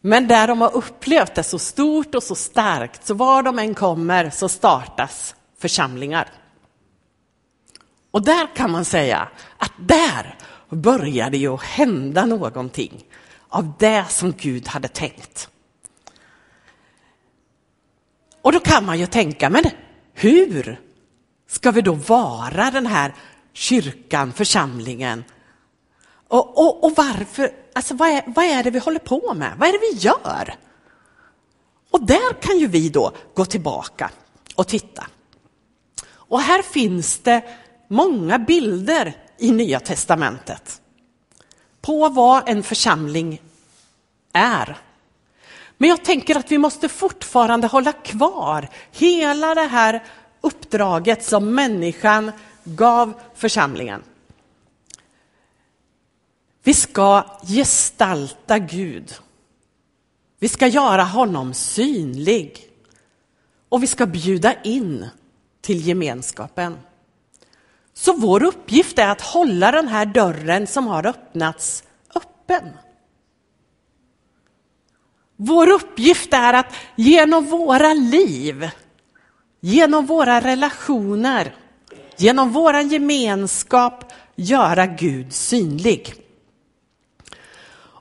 Men 0.00 0.28
där 0.28 0.48
de 0.48 0.60
har 0.60 0.76
upplevt 0.76 1.34
det 1.34 1.42
så 1.42 1.58
stort 1.58 2.14
och 2.14 2.22
så 2.22 2.34
starkt, 2.34 3.06
så 3.06 3.14
var 3.14 3.42
de 3.42 3.58
än 3.58 3.74
kommer 3.74 4.30
så 4.30 4.48
startas 4.48 5.34
församlingar. 5.58 6.28
Och 8.16 8.22
där 8.22 8.54
kan 8.54 8.70
man 8.70 8.84
säga 8.84 9.28
att 9.56 9.72
där 9.76 10.38
började 10.68 11.36
ju 11.36 11.56
hända 11.56 12.26
någonting 12.26 13.04
av 13.48 13.72
det 13.78 14.04
som 14.08 14.32
Gud 14.32 14.68
hade 14.68 14.88
tänkt. 14.88 15.48
Och 18.42 18.52
då 18.52 18.60
kan 18.60 18.86
man 18.86 18.98
ju 18.98 19.06
tänka, 19.06 19.50
men 19.50 19.64
hur 20.12 20.80
ska 21.48 21.70
vi 21.70 21.80
då 21.80 21.92
vara 21.92 22.70
den 22.70 22.86
här 22.86 23.14
kyrkan, 23.52 24.32
församlingen? 24.32 25.24
Och, 26.28 26.58
och, 26.58 26.84
och 26.84 26.92
varför, 26.96 27.50
alltså 27.74 27.94
vad 27.94 28.08
är, 28.08 28.22
vad 28.26 28.44
är 28.44 28.64
det 28.64 28.70
vi 28.70 28.78
håller 28.78 28.98
på 28.98 29.34
med? 29.34 29.52
Vad 29.58 29.68
är 29.68 29.72
det 29.72 29.92
vi 29.92 29.98
gör? 29.98 30.54
Och 31.90 32.06
där 32.06 32.40
kan 32.40 32.58
ju 32.58 32.66
vi 32.66 32.88
då 32.88 33.12
gå 33.34 33.44
tillbaka 33.44 34.10
och 34.54 34.68
titta. 34.68 35.06
Och 36.08 36.40
här 36.40 36.62
finns 36.62 37.18
det 37.18 37.42
många 37.88 38.38
bilder 38.38 39.16
i 39.38 39.52
Nya 39.52 39.80
testamentet 39.80 40.80
på 41.80 42.08
vad 42.08 42.48
en 42.48 42.62
församling 42.62 43.42
är. 44.32 44.78
Men 45.78 45.88
jag 45.88 46.04
tänker 46.04 46.36
att 46.36 46.52
vi 46.52 46.58
måste 46.58 46.88
fortfarande 46.88 47.66
hålla 47.66 47.92
kvar 47.92 48.68
hela 48.92 49.54
det 49.54 49.66
här 49.66 50.04
uppdraget 50.40 51.24
som 51.24 51.54
människan 51.54 52.32
gav 52.64 53.12
församlingen. 53.34 54.02
Vi 56.62 56.74
ska 56.74 57.24
gestalta 57.42 58.58
Gud. 58.58 59.14
Vi 60.38 60.48
ska 60.48 60.66
göra 60.66 61.04
honom 61.04 61.54
synlig. 61.54 62.70
Och 63.68 63.82
vi 63.82 63.86
ska 63.86 64.06
bjuda 64.06 64.62
in 64.62 65.08
till 65.60 65.86
gemenskapen. 65.86 66.78
Så 67.98 68.12
vår 68.12 68.42
uppgift 68.42 68.98
är 68.98 69.08
att 69.08 69.20
hålla 69.20 69.72
den 69.72 69.88
här 69.88 70.06
dörren 70.06 70.66
som 70.66 70.86
har 70.86 71.06
öppnats 71.06 71.84
öppen. 72.14 72.70
Vår 75.36 75.68
uppgift 75.68 76.34
är 76.34 76.54
att 76.54 76.74
genom 76.96 77.44
våra 77.44 77.94
liv, 77.94 78.70
genom 79.60 80.06
våra 80.06 80.40
relationer, 80.40 81.54
genom 82.16 82.52
vår 82.52 82.80
gemenskap 82.80 84.12
göra 84.34 84.86
Gud 84.86 85.32
synlig. 85.32 86.14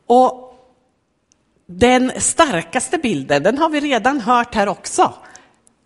Och 0.07 0.55
den 1.65 2.11
starkaste 2.21 2.97
bilden, 2.97 3.43
den 3.43 3.57
har 3.57 3.69
vi 3.69 3.79
redan 3.79 4.21
hört 4.21 4.55
här 4.55 4.67
också, 4.67 5.13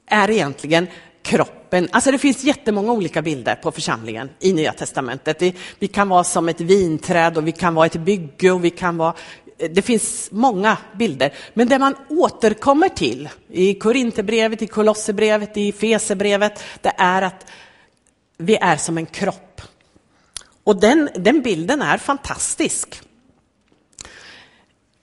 är 0.05 0.29
egentligen 0.29 0.87
kroppen. 1.21 1.58
Alltså 1.71 2.11
det 2.11 2.17
finns 2.17 2.43
jättemånga 2.43 2.91
olika 2.91 3.21
bilder 3.21 3.55
på 3.55 3.71
församlingen 3.71 4.29
i 4.39 4.53
Nya 4.53 4.73
Testamentet. 4.73 5.39
Det, 5.39 5.55
vi 5.79 5.87
kan 5.87 6.09
vara 6.09 6.23
som 6.23 6.49
ett 6.49 6.61
vinträd 6.61 7.37
och 7.37 7.47
vi 7.47 7.51
kan 7.51 7.75
vara 7.75 7.85
ett 7.85 7.95
bygge 7.95 8.51
och 8.51 8.65
vi 8.65 8.69
kan 8.69 8.97
vara 8.97 9.13
eh, 9.57 9.69
det 9.71 9.81
finns 9.81 10.29
många 10.31 10.77
bilder, 10.95 11.33
men 11.53 11.67
det 11.67 11.79
man 11.79 11.95
återkommer 12.09 12.89
till 12.89 13.29
i 13.51 13.73
Korinthierbrevet, 13.73 14.61
i 14.61 14.67
Kolosserbrevet, 14.67 15.57
i 15.57 15.71
Fesebrevet, 15.71 16.63
det 16.81 16.93
är 16.97 17.21
att 17.21 17.45
vi 18.37 18.55
är 18.55 18.77
som 18.77 18.97
en 18.97 19.05
kropp. 19.05 19.61
Och 20.63 20.79
den, 20.79 21.09
den 21.15 21.41
bilden 21.41 21.81
är 21.81 21.97
fantastisk. 21.97 23.01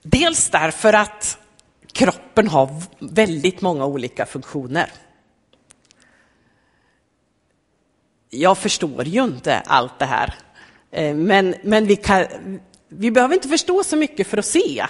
Dels 0.03 0.49
därför 0.49 0.93
att 0.93 1.37
kroppen 1.91 2.47
har 2.47 2.69
väldigt 2.99 3.61
många 3.61 3.85
olika 3.85 4.25
funktioner. 4.25 4.91
Jag 8.29 8.57
förstår 8.57 9.03
ju 9.03 9.23
inte 9.23 9.59
allt 9.65 9.99
det 9.99 10.05
här, 10.05 10.33
eh, 10.91 11.15
men, 11.15 11.55
men 11.63 11.85
vi, 11.85 11.95
kan, 11.95 12.25
vi 12.89 13.11
behöver 13.11 13.35
inte 13.35 13.47
förstå 13.47 13.83
så 13.83 13.95
mycket 13.95 14.27
för 14.27 14.37
att 14.37 14.45
se 14.45 14.85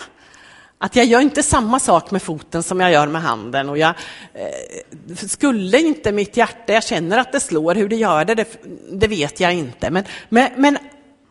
att 0.79 0.95
jag 0.95 1.05
gör 1.05 1.19
inte 1.19 1.43
samma 1.43 1.79
sak 1.79 2.11
med 2.11 2.21
foten 2.21 2.63
som 2.63 2.79
jag 2.79 2.91
gör 2.91 3.07
med 3.07 3.21
handen. 3.21 3.69
Och 3.69 3.77
jag, 3.77 3.93
eh, 4.33 5.15
skulle 5.15 5.79
inte 5.79 6.11
mitt 6.11 6.37
hjärta, 6.37 6.73
jag 6.73 6.83
känner 6.83 7.17
att 7.17 7.31
det 7.31 7.39
slår, 7.39 7.75
hur 7.75 7.89
det 7.89 7.95
gör 7.95 8.25
det, 8.25 8.35
det, 8.35 8.47
det 8.91 9.07
vet 9.07 9.39
jag 9.39 9.53
inte. 9.53 9.91
Men, 9.91 10.03
men, 10.29 10.51
men, 10.55 10.77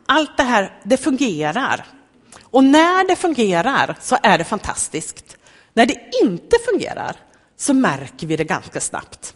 allt 0.07 0.37
det 0.37 0.43
här, 0.43 0.81
det 0.83 0.97
fungerar. 0.97 1.85
Och 2.43 2.65
när 2.65 3.09
det 3.09 3.17
fungerar 3.17 3.97
så 4.01 4.17
är 4.23 4.39
det 4.39 4.45
fantastiskt. 4.45 5.37
När 5.75 5.87
det 5.87 5.97
inte 6.23 6.57
fungerar 6.71 7.17
så 7.57 7.75
märker 7.75 8.27
vi 8.27 8.37
det 8.37 8.45
ganska 8.45 8.81
snabbt. 8.81 9.35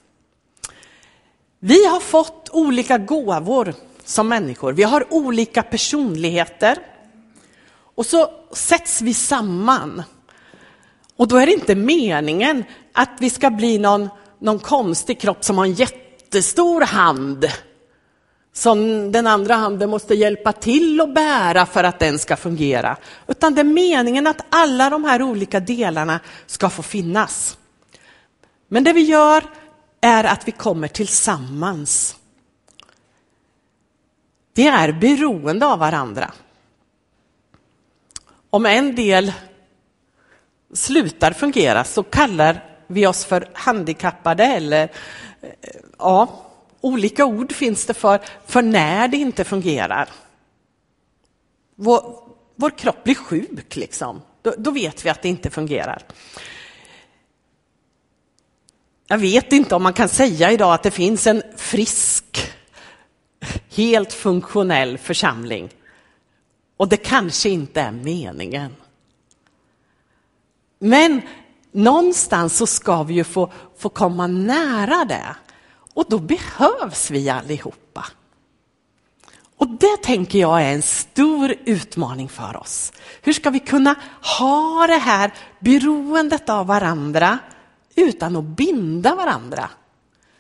Vi 1.63 1.87
har 1.87 2.01
fått 2.01 2.49
olika 2.53 2.99
gåvor 2.99 3.75
som 4.05 4.29
människor. 4.29 4.73
Vi 4.73 4.83
har 4.83 5.15
olika 5.15 5.63
personligheter. 5.63 6.79
Och 7.95 8.07
så 8.07 8.31
sätts 8.53 9.03
vi 9.03 9.15
samman. 9.15 10.03
Och 11.17 11.29
då 11.29 11.37
är 11.37 11.47
det 11.47 11.53
inte 11.53 11.75
meningen 11.75 12.65
att 12.93 13.11
vi 13.19 13.31
ska 13.31 13.51
bli 13.51 13.79
någon, 13.79 14.09
någon 14.39 14.59
konstig 14.59 15.21
kropp 15.21 15.45
som 15.45 15.59
har 15.59 15.65
en 15.65 15.73
jättestor 15.73 16.81
hand 16.81 17.49
som 18.53 19.13
den 19.13 19.27
andra 19.27 19.55
handen 19.55 19.91
måste 19.91 20.15
hjälpa 20.15 20.53
till 20.53 21.01
att 21.01 21.15
bära 21.15 21.67
för 21.67 21.85
att 21.85 21.99
den 21.99 22.19
ska 22.19 22.37
fungera. 22.37 22.97
Utan 23.27 23.55
det 23.55 23.61
är 23.61 23.65
meningen 23.65 24.27
att 24.27 24.47
alla 24.51 24.91
de 24.91 25.05
här 25.05 25.23
olika 25.23 25.61
delarna 25.61 26.21
ska 26.47 26.71
få 26.71 26.83
finnas. 26.83 27.59
Men 28.69 28.85
det 28.85 28.93
vi 28.93 29.01
gör 29.01 29.45
är 30.01 30.25
att 30.25 30.49
vi 30.49 30.53
kommer 30.53 30.89
tillsammans. 30.89 32.17
Vi 34.55 34.67
är 34.67 34.93
beroende 34.93 35.67
av 35.67 35.79
varandra. 35.79 36.33
Om 38.51 38.67
en 38.67 38.95
del 38.95 39.33
slutar 40.75 41.33
fungera 41.33 41.85
så 41.85 42.03
kallar 42.03 42.65
vi 42.87 43.07
oss 43.07 43.25
för 43.25 43.49
handikappade 43.53 44.45
eller 44.45 44.83
eh, 45.41 45.51
ja, 45.99 46.45
olika 46.81 47.25
ord 47.25 47.53
finns 47.53 47.87
det 47.87 47.95
för, 47.95 48.21
för 48.47 48.63
när 48.63 49.09
det 49.09 49.17
inte 49.17 49.45
fungerar. 49.45 50.09
Vår, 51.75 52.23
vår 52.57 52.71
kropp 52.71 53.05
blir 53.05 53.15
sjuk, 53.15 53.77
liksom. 53.77 54.23
Då, 54.43 54.55
då 54.59 54.71
vet 54.71 55.05
vi 55.05 55.11
att 55.11 55.23
det 55.23 55.29
inte 55.29 55.51
fungerar. 55.51 56.03
Jag 59.11 59.19
vet 59.19 59.53
inte 59.53 59.75
om 59.75 59.83
man 59.83 59.93
kan 59.93 60.09
säga 60.09 60.53
idag 60.53 60.75
att 60.75 60.83
det 60.83 60.91
finns 60.91 61.27
en 61.27 61.43
frisk, 61.57 62.53
helt 63.71 64.13
funktionell 64.13 64.99
församling. 64.99 65.69
Och 66.77 66.89
det 66.89 66.97
kanske 66.97 67.49
inte 67.49 67.81
är 67.81 67.91
meningen. 67.91 68.77
Men 70.79 71.23
någonstans 71.73 72.57
så 72.57 72.67
ska 72.67 73.03
vi 73.03 73.15
ju 73.15 73.25
få, 73.25 73.53
få 73.79 73.89
komma 73.89 74.27
nära 74.27 75.05
det. 75.05 75.37
Och 75.95 76.05
då 76.09 76.19
behövs 76.19 77.11
vi 77.11 77.31
allihopa. 77.31 78.07
Och 79.57 79.69
det 79.69 80.03
tänker 80.03 80.39
jag 80.39 80.63
är 80.63 80.75
en 80.75 80.83
stor 80.83 81.55
utmaning 81.65 82.29
för 82.29 82.57
oss. 82.57 82.93
Hur 83.23 83.33
ska 83.33 83.51
vi 83.51 83.61
kunna 83.61 83.95
ha 84.39 84.87
det 84.87 84.99
här 84.99 85.33
beroendet 85.61 86.49
av 86.49 86.67
varandra 86.67 87.39
utan 87.97 88.37
att 88.37 88.45
binda 88.45 89.15
varandra? 89.15 89.71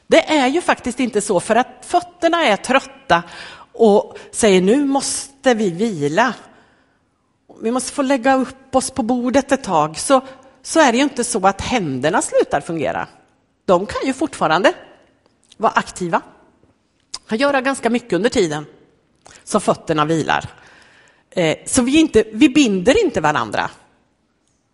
Det 0.06 0.30
är 0.30 0.46
ju 0.46 0.60
faktiskt 0.60 1.00
inte 1.00 1.20
så, 1.20 1.40
för 1.40 1.56
att 1.56 1.86
fötterna 1.86 2.44
är 2.44 2.56
trötta 2.56 3.22
och 3.72 4.18
säger 4.30 4.60
nu 4.60 4.84
måste 4.84 5.54
vi 5.54 5.70
vila. 5.70 6.34
Vi 7.62 7.70
måste 7.70 7.92
få 7.92 8.02
lägga 8.02 8.36
upp 8.36 8.74
oss 8.74 8.90
på 8.90 9.02
bordet 9.02 9.52
ett 9.52 9.64
tag. 9.64 9.98
Så, 9.98 10.20
så 10.62 10.80
är 10.80 10.92
det 10.92 10.98
ju 10.98 11.04
inte 11.04 11.24
så 11.24 11.46
att 11.46 11.60
händerna 11.60 12.22
slutar 12.22 12.60
fungera. 12.60 13.08
De 13.64 13.86
kan 13.86 14.06
ju 14.06 14.12
fortfarande 14.12 14.72
vara 15.56 15.72
aktiva. 15.72 16.20
Kan 17.28 17.38
göra 17.38 17.60
ganska 17.60 17.90
mycket 17.90 18.12
under 18.12 18.30
tiden 18.30 18.66
som 19.44 19.60
fötterna 19.60 20.04
vilar. 20.04 20.44
Eh, 21.30 21.56
så 21.66 21.82
vi, 21.82 22.00
inte, 22.00 22.24
vi 22.32 22.48
binder 22.48 23.04
inte 23.04 23.20
varandra 23.20 23.70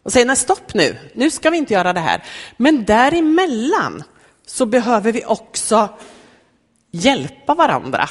och 0.06 0.12
säger 0.12 0.26
nej 0.26 0.36
stopp 0.36 0.74
nu, 0.74 0.98
nu 1.14 1.30
ska 1.30 1.50
vi 1.50 1.56
inte 1.56 1.74
göra 1.74 1.92
det 1.92 2.00
här. 2.00 2.24
Men 2.56 2.84
däremellan 2.84 4.02
så 4.46 4.66
behöver 4.66 5.12
vi 5.12 5.24
också 5.24 5.88
hjälpa 6.90 7.54
varandra 7.54 8.08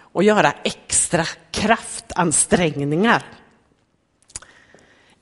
och 0.00 0.24
göra 0.24 0.52
extra 0.64 1.24
kraftansträngningar. 1.50 3.22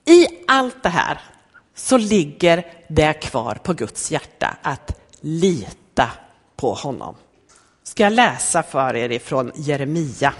I 0.04 0.26
allt 0.48 0.82
det 0.82 0.88
här 0.88 1.20
så 1.74 1.96
ligger 1.96 2.64
det 2.88 3.12
kvar 3.12 3.54
på 3.54 3.72
Guds 3.72 4.10
hjärta 4.10 4.56
att 4.62 5.00
lita 5.20 6.10
på 6.56 6.74
honom. 6.74 7.14
Ska 7.82 8.02
jag 8.02 8.12
läsa 8.12 8.62
för 8.62 8.96
er 8.96 9.12
ifrån 9.12 9.52
Jeremia. 9.54 10.34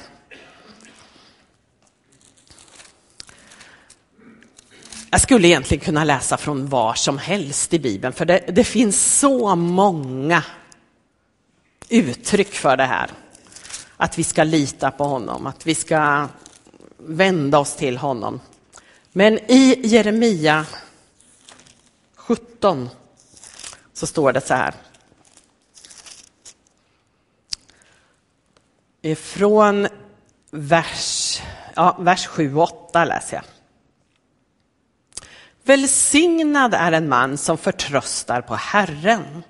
Jag 5.14 5.20
skulle 5.20 5.48
egentligen 5.48 5.84
kunna 5.84 6.04
läsa 6.04 6.36
från 6.36 6.68
var 6.68 6.94
som 6.94 7.18
helst 7.18 7.74
i 7.74 7.78
Bibeln, 7.78 8.12
för 8.12 8.24
det, 8.24 8.44
det 8.48 8.64
finns 8.64 9.18
så 9.18 9.56
många 9.56 10.44
uttryck 11.88 12.54
för 12.54 12.76
det 12.76 12.84
här. 12.84 13.10
att 13.96 14.18
vi 14.18 14.24
ska 14.24 14.44
lita 14.44 14.90
på 14.90 15.04
honom, 15.04 15.46
att 15.46 15.66
vi 15.66 15.74
ska 15.74 16.28
vända 16.98 17.58
oss 17.58 17.76
till 17.76 17.96
honom. 17.96 18.40
Men 19.12 19.38
i 19.50 19.80
Jeremia 19.84 20.66
17 22.14 22.88
så 23.92 24.06
står 24.06 24.32
det 24.32 24.40
så 24.40 24.54
här. 24.54 24.74
Från 29.16 29.88
vers, 30.50 31.40
ja, 31.74 31.96
vers 32.00 32.26
7 32.26 32.56
och 32.56 32.62
8 32.62 33.04
läser 33.04 33.36
jag. 33.36 33.44
Välsignad 35.66 36.74
är 36.74 36.92
en 36.92 37.08
man 37.08 37.36
som 37.36 37.58
förtröstar 37.58 38.40
på 38.40 38.54
Herren, 38.54 39.42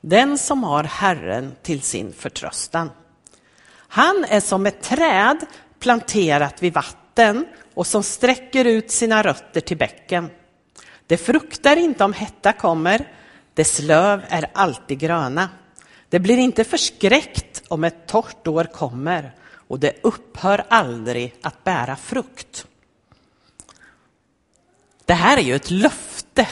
den 0.00 0.38
som 0.38 0.64
har 0.64 0.84
Herren 0.84 1.54
till 1.62 1.82
sin 1.82 2.12
förtröstan. 2.12 2.90
Han 3.74 4.24
är 4.28 4.40
som 4.40 4.66
ett 4.66 4.82
träd 4.82 5.46
planterat 5.78 6.62
vid 6.62 6.72
vatten 6.72 7.46
och 7.74 7.86
som 7.86 8.02
sträcker 8.02 8.64
ut 8.64 8.90
sina 8.90 9.22
rötter 9.22 9.60
till 9.60 9.76
bäcken. 9.76 10.30
Det 11.06 11.16
fruktar 11.16 11.76
inte 11.76 12.04
om 12.04 12.12
hetta 12.12 12.52
kommer, 12.52 13.08
dess 13.54 13.78
löv 13.78 14.22
är 14.28 14.50
alltid 14.54 14.98
gröna. 14.98 15.48
Det 16.08 16.18
blir 16.18 16.38
inte 16.38 16.64
förskräckt 16.64 17.62
om 17.68 17.84
ett 17.84 18.06
torrt 18.06 18.46
år 18.46 18.64
kommer 18.64 19.34
och 19.68 19.80
det 19.80 19.92
upphör 20.02 20.64
aldrig 20.68 21.34
att 21.42 21.64
bära 21.64 21.96
frukt. 21.96 22.66
Det 25.04 25.14
här 25.14 25.36
är 25.36 25.42
ju 25.42 25.54
ett 25.54 25.70
löfte. 25.70 26.48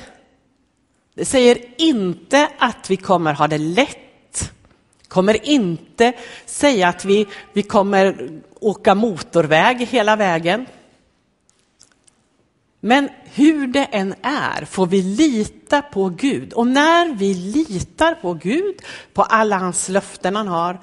Det 1.14 1.24
säger 1.24 1.58
inte 1.76 2.48
att 2.58 2.90
vi 2.90 2.96
kommer 2.96 3.34
ha 3.34 3.48
det 3.48 3.58
lätt. 3.58 4.52
Kommer 5.08 5.46
inte 5.46 6.12
säga 6.46 6.88
att 6.88 7.04
vi, 7.04 7.26
vi 7.52 7.62
kommer 7.62 8.30
åka 8.60 8.94
motorväg 8.94 9.86
hela 9.90 10.16
vägen. 10.16 10.66
Men 12.80 13.08
hur 13.24 13.66
det 13.66 13.84
än 13.84 14.14
är 14.22 14.64
får 14.64 14.86
vi 14.86 15.02
lita 15.02 15.82
på 15.82 16.08
Gud. 16.08 16.52
Och 16.52 16.66
när 16.66 17.14
vi 17.14 17.34
litar 17.34 18.14
på 18.14 18.34
Gud, 18.34 18.74
på 19.14 19.22
alla 19.22 19.58
hans 19.58 19.88
löften 19.88 20.36
han 20.36 20.48
har, 20.48 20.78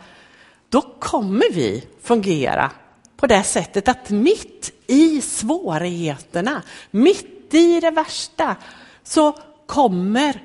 då 0.70 0.82
kommer 0.82 1.54
vi 1.54 1.84
fungera 2.02 2.72
på 3.18 3.28
det 3.28 3.44
sättet 3.44 3.88
att 3.88 4.10
mitt 4.10 4.72
i 4.88 5.22
svårigheterna, 5.22 6.62
mitt 6.92 7.37
i 7.54 7.80
det 7.80 7.92
värsta, 7.92 8.56
så 9.04 9.38
kommer 9.66 10.44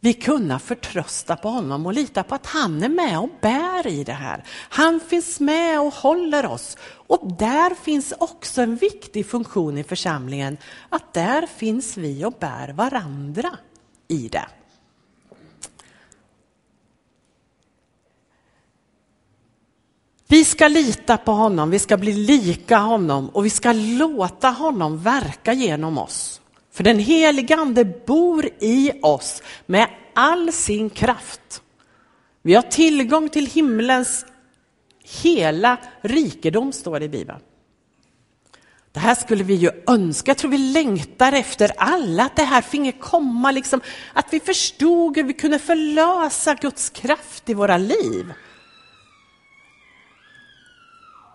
vi 0.00 0.14
kunna 0.14 0.58
förtrösta 0.58 1.36
på 1.36 1.48
honom 1.48 1.86
och 1.86 1.92
lita 1.92 2.22
på 2.22 2.34
att 2.34 2.46
han 2.46 2.82
är 2.82 2.88
med 2.88 3.18
och 3.18 3.30
bär 3.40 3.86
i 3.86 4.04
det 4.04 4.12
här. 4.12 4.44
Han 4.68 5.00
finns 5.00 5.40
med 5.40 5.80
och 5.80 5.94
håller 5.94 6.46
oss. 6.46 6.76
Och 7.06 7.32
där 7.38 7.74
finns 7.74 8.14
också 8.18 8.62
en 8.62 8.76
viktig 8.76 9.26
funktion 9.26 9.78
i 9.78 9.84
församlingen, 9.84 10.56
att 10.88 11.14
där 11.14 11.46
finns 11.46 11.96
vi 11.96 12.24
och 12.24 12.34
bär 12.40 12.72
varandra 12.72 13.58
i 14.08 14.28
det. 14.28 14.46
Vi 20.28 20.44
ska 20.44 20.68
lita 20.68 21.16
på 21.16 21.32
honom, 21.32 21.70
vi 21.70 21.78
ska 21.78 21.96
bli 21.96 22.12
lika 22.12 22.78
honom 22.78 23.28
och 23.28 23.44
vi 23.44 23.50
ska 23.50 23.72
låta 23.72 24.48
honom 24.48 24.98
verka 24.98 25.52
genom 25.52 25.98
oss. 25.98 26.40
För 26.72 26.84
den 26.84 26.98
helige 26.98 27.56
Ande 27.56 27.84
bor 27.84 28.48
i 28.60 28.92
oss 29.02 29.42
med 29.66 29.88
all 30.14 30.52
sin 30.52 30.90
kraft. 30.90 31.62
Vi 32.42 32.54
har 32.54 32.62
tillgång 32.62 33.28
till 33.28 33.46
himlens 33.46 34.26
hela 35.22 35.76
rikedom, 36.00 36.72
står 36.72 36.98
det 37.00 37.04
i 37.04 37.08
Bibeln. 37.08 37.40
Det 38.92 39.00
här 39.00 39.14
skulle 39.14 39.44
vi 39.44 39.54
ju 39.54 39.70
önska, 39.86 40.30
jag 40.30 40.38
tror 40.38 40.50
vi 40.50 40.58
längtar 40.58 41.32
efter 41.32 41.72
alla, 41.76 42.24
att 42.24 42.36
det 42.36 42.42
här 42.42 42.62
finge 42.62 42.92
komma, 42.92 43.50
liksom, 43.50 43.80
att 44.12 44.26
vi 44.30 44.40
förstod 44.40 45.16
hur 45.16 45.24
vi 45.24 45.32
kunde 45.32 45.58
förlösa 45.58 46.54
Guds 46.54 46.90
kraft 46.90 47.50
i 47.50 47.54
våra 47.54 47.78
liv. 47.78 48.32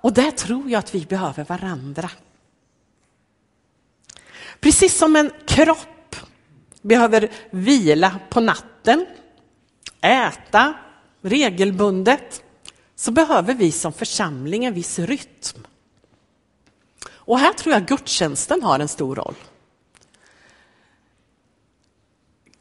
Och 0.02 0.14
där 0.14 0.32
tror 0.32 0.70
jag 0.70 0.80
att 0.80 0.96
vi 0.96 1.06
behöver 1.06 1.44
varandra. 1.44 2.12
Precis 4.60 4.98
som 4.98 5.16
en 5.16 5.32
kropp 5.48 6.16
behöver 6.82 7.32
vila 7.50 8.20
på 8.30 8.40
natten, 8.40 9.06
äta 10.02 10.74
regelbundet, 11.22 12.44
så 12.96 13.12
behöver 13.12 13.54
vi 13.54 13.72
som 13.72 13.94
församling 13.94 14.66
en 14.66 14.74
viss 14.74 15.00
rytm. 15.00 15.68
Och 17.10 17.40
här 17.40 17.54
tror 17.54 17.74
jag 17.74 17.86
gudstjänsten 17.86 18.64
har 18.64 18.80
en 18.80 18.88
stor 18.88 19.16
roll. 19.16 19.36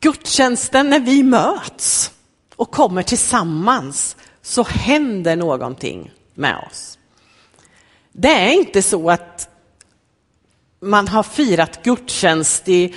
Gudstjänsten, 0.01 0.91
när 0.91 1.01
vi 1.01 1.23
möts 1.23 2.13
och 2.57 2.71
kommer 2.71 3.03
tillsammans, 3.03 4.17
så 4.43 4.63
händer 4.63 5.37
någonting 5.37 6.13
med 6.35 6.67
oss. 6.71 6.99
Det 8.23 8.29
är 8.29 8.53
inte 8.53 8.83
så 8.83 9.11
att 9.11 9.49
man 10.81 11.09
har 11.09 11.23
firat 11.23 11.83
gudstjänst 11.83 12.69
i 12.69 12.95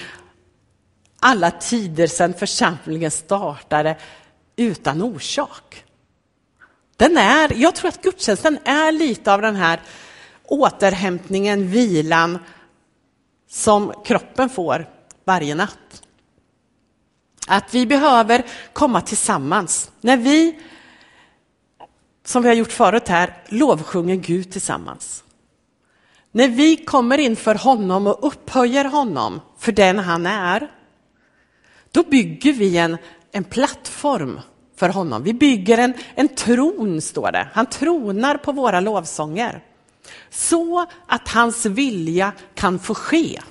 alla 1.20 1.52
tider 1.52 2.08
sedan 2.08 2.34
församlingen 2.34 3.12
startade 3.12 3.98
utan 4.56 5.02
orsak. 5.02 5.84
Den 6.98 7.18
är, 7.18 7.54
jag 7.56 7.76
tror 7.76 7.90
att 7.90 8.02
gudstjänsten 8.02 8.58
är 8.66 8.92
lite 8.92 9.34
av 9.34 9.42
den 9.42 9.56
här 9.56 9.82
återhämtningen, 10.44 11.68
vilan 11.68 12.40
som 13.50 13.94
kroppen 14.06 14.50
får 14.50 14.90
varje 15.26 15.56
natt. 15.56 16.04
Att 17.48 17.74
vi 17.74 17.86
behöver 17.86 18.46
komma 18.74 19.02
tillsammans. 19.02 19.92
När 20.02 20.18
vi, 20.18 20.60
som 22.26 22.44
vi 22.44 22.50
har 22.50 22.56
gjort 22.56 22.72
förut 22.72 23.08
här, 23.08 23.38
lovsjunger 23.50 24.16
Gud 24.16 24.52
tillsammans. 24.52 25.24
När 26.32 26.48
vi 26.48 26.76
kommer 26.76 27.18
inför 27.18 27.56
honom 27.56 28.08
och 28.08 28.28
upphöjer 28.28 28.86
honom 28.86 29.42
för 29.60 29.72
den 29.72 30.00
han 30.00 30.26
är, 30.26 30.72
då 31.92 32.04
bygger 32.04 32.54
vi 32.54 32.78
en, 32.78 32.98
en 33.32 33.44
plattform 33.44 34.40
för 34.76 34.90
honom. 34.90 35.24
Vi 35.24 35.34
bygger 35.34 35.78
en, 35.78 35.94
en 36.16 36.28
tron, 36.28 37.02
står 37.02 37.32
det. 37.32 37.48
Han 37.54 37.66
tronar 37.66 38.38
på 38.38 38.52
våra 38.52 38.80
lovsånger. 38.80 39.64
Så 40.30 40.86
att 41.08 41.30
hans 41.30 41.66
vilja 41.66 42.32
kan 42.54 42.80
få 42.80 42.96
ske. 42.96 43.42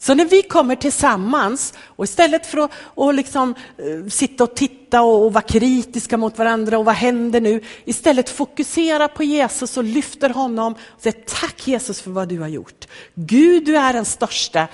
Så 0.00 0.14
när 0.14 0.24
vi 0.24 0.42
kommer 0.42 0.76
tillsammans 0.76 1.74
och 1.80 2.04
istället 2.04 2.46
för 2.46 2.58
att 2.58 2.70
och 2.78 3.14
liksom, 3.14 3.54
eh, 3.78 4.08
sitta 4.10 4.44
och 4.44 4.54
titta 4.54 5.02
och, 5.02 5.24
och 5.24 5.32
vara 5.32 5.42
kritiska 5.42 6.16
mot 6.16 6.38
varandra 6.38 6.78
och 6.78 6.84
vad 6.84 6.94
händer 6.94 7.40
nu? 7.40 7.60
Istället 7.84 8.30
fokusera 8.30 9.08
på 9.08 9.24
Jesus 9.24 9.76
och 9.76 9.84
lyfter 9.84 10.30
honom 10.30 10.72
och 10.72 11.02
säger 11.02 11.20
tack 11.26 11.68
Jesus 11.68 12.00
för 12.00 12.10
vad 12.10 12.28
du 12.28 12.40
har 12.40 12.48
gjort. 12.48 12.86
Gud, 13.14 13.64
du 13.64 13.76
är 13.76 13.92
den 13.92 14.04
största. 14.04 14.68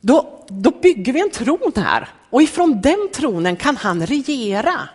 Då, 0.00 0.46
då 0.48 0.70
bygger 0.70 1.12
vi 1.12 1.20
en 1.20 1.30
tron 1.30 1.72
här 1.76 2.08
och 2.30 2.42
ifrån 2.42 2.80
den 2.80 3.08
tronen 3.12 3.56
kan 3.56 3.76
han 3.76 4.06
regera. 4.06 4.88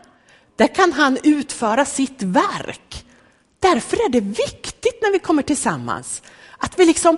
Där 0.56 0.68
kan 0.68 0.94
han 0.94 1.18
utföra 1.24 1.86
sitt 1.86 2.24
verk. 2.24 3.06
Därför 3.60 3.98
är 3.98 4.10
det 4.10 4.22
viktigt 4.22 5.02
när 5.02 5.12
vi 5.12 5.20
kommer 5.20 5.44
tillsammans 5.44 6.22
att 6.58 6.80
vi 6.80 6.86
liksom 6.86 7.18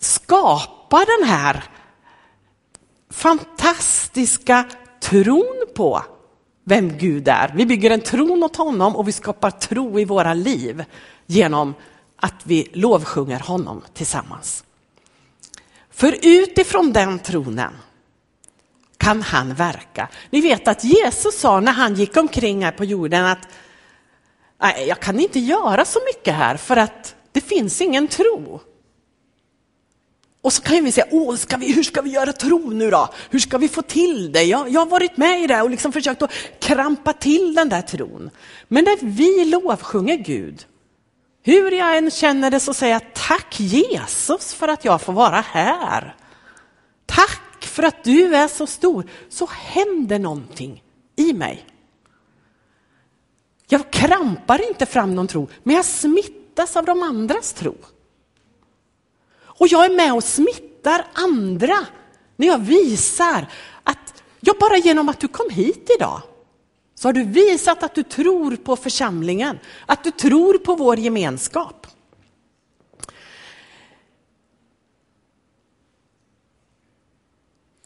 skapar 0.00 0.83
den 0.98 1.28
här 1.28 1.64
fantastiska 3.10 4.64
tron 5.00 5.64
på 5.74 6.02
vem 6.64 6.98
Gud 6.98 7.28
är. 7.28 7.52
Vi 7.54 7.66
bygger 7.66 7.90
en 7.90 8.00
tron 8.00 8.42
åt 8.42 8.56
honom 8.56 8.96
och 8.96 9.08
vi 9.08 9.12
skapar 9.12 9.50
tro 9.50 10.00
i 10.00 10.04
våra 10.04 10.34
liv 10.34 10.84
genom 11.26 11.74
att 12.16 12.40
vi 12.42 12.68
lovsjunger 12.72 13.40
honom 13.40 13.82
tillsammans. 13.94 14.64
För 15.90 16.18
utifrån 16.22 16.92
den 16.92 17.18
tronen 17.18 17.72
kan 18.96 19.22
han 19.22 19.54
verka. 19.54 20.08
Ni 20.30 20.40
vet 20.40 20.68
att 20.68 20.84
Jesus 20.84 21.38
sa 21.40 21.60
när 21.60 21.72
han 21.72 21.94
gick 21.94 22.16
omkring 22.16 22.64
här 22.64 22.72
på 22.72 22.84
jorden 22.84 23.26
att 23.26 23.48
jag 24.86 25.00
kan 25.00 25.20
inte 25.20 25.40
göra 25.40 25.84
så 25.84 25.98
mycket 26.06 26.34
här 26.34 26.56
för 26.56 26.76
att 26.76 27.14
det 27.32 27.40
finns 27.40 27.80
ingen 27.80 28.08
tro. 28.08 28.60
Och 30.44 30.52
så 30.52 30.62
kan 30.62 30.84
vi 30.84 30.92
säga, 30.92 31.06
Åh, 31.10 31.36
ska 31.36 31.56
vi, 31.56 31.72
hur 31.72 31.82
ska 31.82 32.02
vi 32.02 32.10
göra 32.10 32.32
tro 32.32 32.70
nu 32.70 32.90
då? 32.90 33.08
Hur 33.30 33.38
ska 33.38 33.58
vi 33.58 33.68
få 33.68 33.82
till 33.82 34.32
det? 34.32 34.42
Jag, 34.42 34.68
jag 34.68 34.80
har 34.80 34.86
varit 34.86 35.16
med 35.16 35.42
i 35.42 35.46
det 35.46 35.62
och 35.62 35.70
liksom 35.70 35.92
försökt 35.92 36.22
att 36.22 36.32
krampa 36.60 37.12
till 37.12 37.54
den 37.54 37.68
där 37.68 37.82
tron. 37.82 38.30
Men 38.68 38.84
när 38.84 38.98
vi 39.00 39.44
lovsjunger 39.44 40.16
Gud, 40.16 40.66
hur 41.42 41.70
jag 41.70 41.96
än 41.96 42.10
känner 42.10 42.50
det 42.50 42.60
så 42.60 42.74
säger 42.74 42.92
jag 42.92 43.14
tack 43.14 43.60
Jesus 43.60 44.54
för 44.54 44.68
att 44.68 44.84
jag 44.84 45.02
får 45.02 45.12
vara 45.12 45.40
här. 45.40 46.16
Tack 47.06 47.64
för 47.64 47.82
att 47.82 48.04
du 48.04 48.36
är 48.36 48.48
så 48.48 48.66
stor. 48.66 49.10
Så 49.28 49.48
händer 49.50 50.18
någonting 50.18 50.82
i 51.16 51.32
mig. 51.32 51.66
Jag 53.68 53.90
krampar 53.90 54.68
inte 54.68 54.86
fram 54.86 55.14
någon 55.14 55.26
tro, 55.26 55.48
men 55.62 55.76
jag 55.76 55.84
smittas 55.84 56.76
av 56.76 56.84
de 56.84 57.02
andras 57.02 57.52
tro. 57.52 57.74
Och 59.58 59.68
jag 59.68 59.84
är 59.84 59.96
med 59.96 60.14
och 60.14 60.24
smittar 60.24 61.06
andra 61.12 61.86
när 62.36 62.46
jag 62.46 62.58
visar 62.58 63.46
att, 63.84 64.22
ja 64.40 64.54
bara 64.60 64.76
genom 64.76 65.08
att 65.08 65.20
du 65.20 65.28
kom 65.28 65.50
hit 65.50 65.90
idag, 65.98 66.22
så 66.94 67.08
har 67.08 67.12
du 67.12 67.24
visat 67.24 67.82
att 67.82 67.94
du 67.94 68.02
tror 68.02 68.56
på 68.56 68.76
församlingen, 68.76 69.58
att 69.86 70.04
du 70.04 70.10
tror 70.10 70.58
på 70.58 70.74
vår 70.74 70.98
gemenskap. 70.98 71.86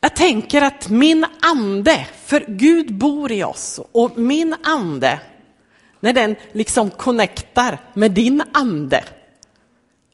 Jag 0.00 0.16
tänker 0.16 0.62
att 0.62 0.88
min 0.88 1.26
ande, 1.40 2.06
för 2.24 2.44
Gud 2.48 2.94
bor 2.94 3.32
i 3.32 3.44
oss 3.44 3.80
och 3.92 4.18
min 4.18 4.54
ande, 4.62 5.20
när 6.00 6.12
den 6.12 6.36
liksom 6.52 6.90
connectar 6.90 7.78
med 7.94 8.12
din 8.12 8.42
ande 8.52 9.04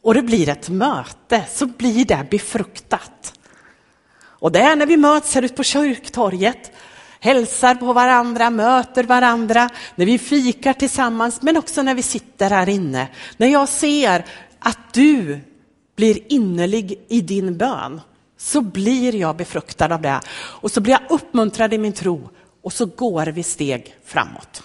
och 0.05 0.15
det 0.15 0.23
blir 0.23 0.49
ett 0.49 0.69
möte 0.69 1.45
så 1.53 1.67
blir 1.67 2.05
det 2.05 2.27
befruktat. 2.31 3.39
Och 4.17 4.53
det 4.53 4.61
är 4.61 4.77
när 4.77 4.87
vi 4.87 4.97
möts 4.97 5.35
här 5.35 5.43
ute 5.43 5.55
på 5.55 5.63
kyrktorget, 5.63 6.73
hälsar 7.21 7.75
på 7.75 7.93
varandra, 7.93 8.51
möter 8.51 9.05
varandra, 9.05 9.71
när 9.95 10.07
vi 10.07 10.19
fikar 10.19 10.73
tillsammans, 10.73 11.43
men 11.43 11.57
också 11.57 11.83
när 11.83 11.95
vi 11.95 12.03
sitter 12.03 12.51
här 12.51 12.69
inne. 12.69 13.09
När 13.37 13.47
jag 13.47 13.69
ser 13.69 14.25
att 14.59 14.93
du 14.93 15.41
blir 15.97 16.33
innerlig 16.33 17.05
i 17.09 17.21
din 17.21 17.59
bön 17.59 18.01
så 18.39 18.61
blir 18.61 19.15
jag 19.15 19.37
befruktad 19.37 19.95
av 19.95 20.03
det 20.03 20.21
och 20.35 20.71
så 20.71 20.81
blir 20.81 20.93
jag 20.93 21.11
uppmuntrad 21.11 21.75
i 21.75 21.79
min 21.79 21.93
tro 21.93 22.31
och 22.63 22.73
så 22.73 22.87
går 22.87 23.27
vi 23.27 23.43
steg 23.43 23.97
framåt. 24.05 24.63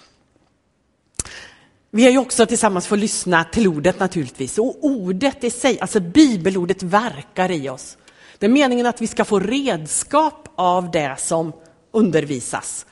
Vi 1.91 2.04
har 2.04 2.12
ju 2.12 2.17
också 2.17 2.45
tillsammans 2.45 2.88
fått 2.88 2.99
lyssna 2.99 3.43
till 3.43 3.67
ordet 3.67 3.99
naturligtvis 3.99 4.58
och 4.58 4.78
ordet 4.82 5.43
i 5.43 5.49
sig, 5.49 5.80
alltså 5.80 5.99
bibelordet 5.99 6.84
verkar 6.84 7.52
i 7.52 7.69
oss. 7.69 7.97
Det 8.38 8.45
är 8.45 8.49
meningen 8.49 8.86
att 8.86 9.02
vi 9.02 9.08
ska 9.08 9.25
få 9.25 9.39
redskap 9.39 10.47
av 10.56 10.91
det 10.91 11.15
som 11.19 11.54
undervisas. 11.91 12.86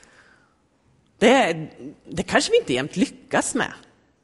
Det, 1.18 1.68
det 2.10 2.22
kanske 2.22 2.50
vi 2.50 2.58
inte 2.58 2.72
jämt 2.72 2.96
lyckas 2.96 3.54
med 3.54 3.72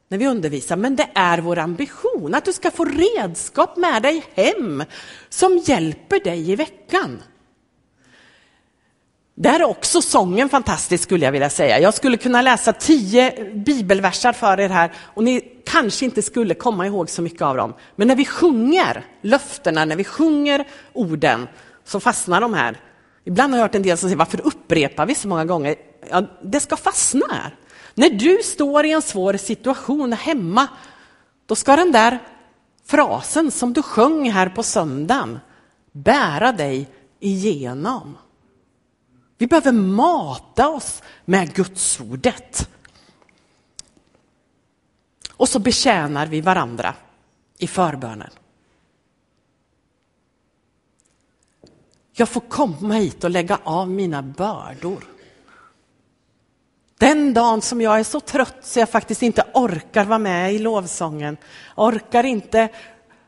när 0.09 0.19
vi 0.19 0.27
undervisar, 0.27 0.77
men 0.77 0.97
det 0.97 1.09
är 1.15 1.39
vår 1.39 1.59
ambition 1.59 2.35
att 2.35 2.45
du 2.45 2.53
ska 2.53 2.71
få 2.71 2.85
redskap 2.85 3.77
med 3.77 4.03
dig 4.03 4.25
hem 4.35 4.85
som 5.29 5.63
hjälper 5.65 6.25
dig 6.25 6.51
i 6.51 6.57
veckan. 6.57 7.23
Där 9.35 9.61
är 9.61 9.65
också 9.65 10.03
sången 10.03 10.49
fantastisk 10.49 11.05
skulle 11.05 11.25
jag 11.25 11.33
vilja 11.33 11.51
säga. 11.51 11.81
Jag 11.81 11.95
skulle 11.95 12.17
kunna 12.17 12.43
läsa 12.43 12.73
tio 12.73 13.53
bibelversar 13.55 14.33
för 14.33 14.61
er 14.61 14.69
här 14.69 14.93
och 15.15 15.25
ni 15.25 15.41
kanske 15.65 16.05
inte 16.05 16.23
skulle 16.23 16.55
komma 16.55 16.87
ihåg 16.87 17.11
så 17.11 17.23
mycket 17.23 17.43
av 17.43 17.57
dem. 17.57 17.75
Men 17.97 18.09
när 18.09 18.17
vi 18.17 18.25
sjunger 18.25 19.05
löftena, 19.23 19.85
när 19.85 19.97
vi 19.97 20.05
sjunger 20.05 20.65
orden 20.93 21.49
så 21.85 22.01
fastnar 22.01 22.41
de 22.41 22.55
här. 22.55 22.81
Ibland 23.25 23.53
har 23.53 23.59
jag 23.59 23.65
hört 23.65 23.75
en 23.75 23.83
del 23.83 23.99
som 23.99 24.09
säger 24.09 24.19
varför 24.19 24.47
upprepar 24.47 25.07
vi 25.07 25.15
så 25.15 25.29
många 25.29 25.45
gånger? 25.45 25.75
Ja, 26.11 26.23
det 26.43 26.61
ska 26.61 26.77
fastna 26.77 27.27
här. 27.31 27.57
När 27.95 28.11
du 28.11 28.39
står 28.43 28.87
i 28.87 28.93
en 28.93 29.03
svår 29.03 29.37
situation 29.37 30.13
hemma, 30.13 30.67
då 31.47 31.55
ska 31.55 31.77
den 31.77 31.93
där 31.93 32.19
frasen 32.87 33.51
som 33.51 33.73
du 33.73 33.83
sjöng 33.83 34.31
här 34.31 34.49
på 34.49 34.63
söndagen 34.63 35.41
bära 35.93 36.53
dig 36.53 36.89
igenom. 37.21 38.17
Vi 39.45 39.49
behöver 39.49 39.73
mata 39.73 40.69
oss 40.69 41.03
med 41.25 41.55
Gudsordet. 41.55 42.69
Och 45.31 45.49
så 45.49 45.59
betjänar 45.59 46.27
vi 46.27 46.41
varandra 46.41 46.95
i 47.59 47.67
förbönen. 47.67 48.31
Jag 52.13 52.29
får 52.29 52.41
komma 52.41 52.95
hit 52.95 53.25
och 53.25 53.31
lägga 53.31 53.59
av 53.65 53.91
mina 53.91 54.23
bördor. 54.23 55.05
Den 56.99 57.35
dagen 57.35 57.63
som 57.63 57.81
jag 57.81 58.01
är 58.01 58.05
så 58.05 58.21
trött 58.21 58.57
så 58.63 58.79
jag 58.79 58.91
faktiskt 58.91 59.23
inte 59.23 59.45
orkar 59.55 60.05
vara 60.05 60.19
med 60.19 60.55
i 60.55 60.59
lovsången, 60.59 61.37
orkar 61.77 62.25
inte 62.25 62.69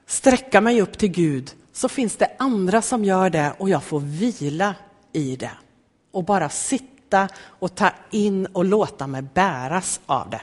sträcka 0.07 0.61
mig 0.61 0.83
upp 0.83 0.99
till 0.99 1.11
Gud, 1.11 1.55
så 1.73 1.89
finns 1.89 2.17
det 2.17 2.37
andra 2.39 2.83
som 2.83 3.05
gör 3.05 3.31
det 3.31 3.55
och 3.59 3.69
jag 3.69 3.83
får 3.83 4.01
vila 4.01 4.75
i 5.13 5.37
det 5.37 5.53
och 6.17 6.25
bara 6.25 6.49
sitta 6.49 7.29
och 7.45 7.75
ta 7.75 7.91
in 8.11 8.47
och 8.47 8.65
låta 8.65 9.07
mig 9.07 9.23
bäras 9.23 10.01
av 10.07 10.31
det. 10.31 10.41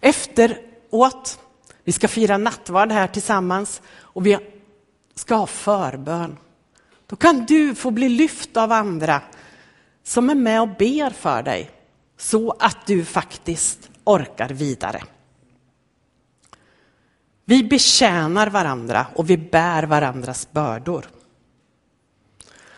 Efteråt, 0.00 1.40
vi 1.84 1.92
ska 1.92 2.08
fira 2.08 2.38
nattvard 2.38 2.92
här 2.92 3.06
tillsammans 3.06 3.82
och 3.92 4.26
vi 4.26 4.38
ska 5.14 5.34
ha 5.34 5.46
förbön. 5.46 6.36
Då 7.06 7.16
kan 7.16 7.46
du 7.46 7.74
få 7.74 7.90
bli 7.90 8.08
lyft 8.08 8.56
av 8.56 8.72
andra 8.72 9.22
som 10.02 10.30
är 10.30 10.34
med 10.34 10.60
och 10.60 10.68
ber 10.68 11.10
för 11.10 11.42
dig 11.42 11.70
så 12.16 12.56
att 12.58 12.86
du 12.86 13.04
faktiskt 13.04 13.90
orkar 14.04 14.48
vidare. 14.48 15.02
Vi 17.44 17.64
betjänar 17.64 18.46
varandra 18.46 19.06
och 19.14 19.30
vi 19.30 19.36
bär 19.36 19.82
varandras 19.82 20.52
bördor. 20.52 21.06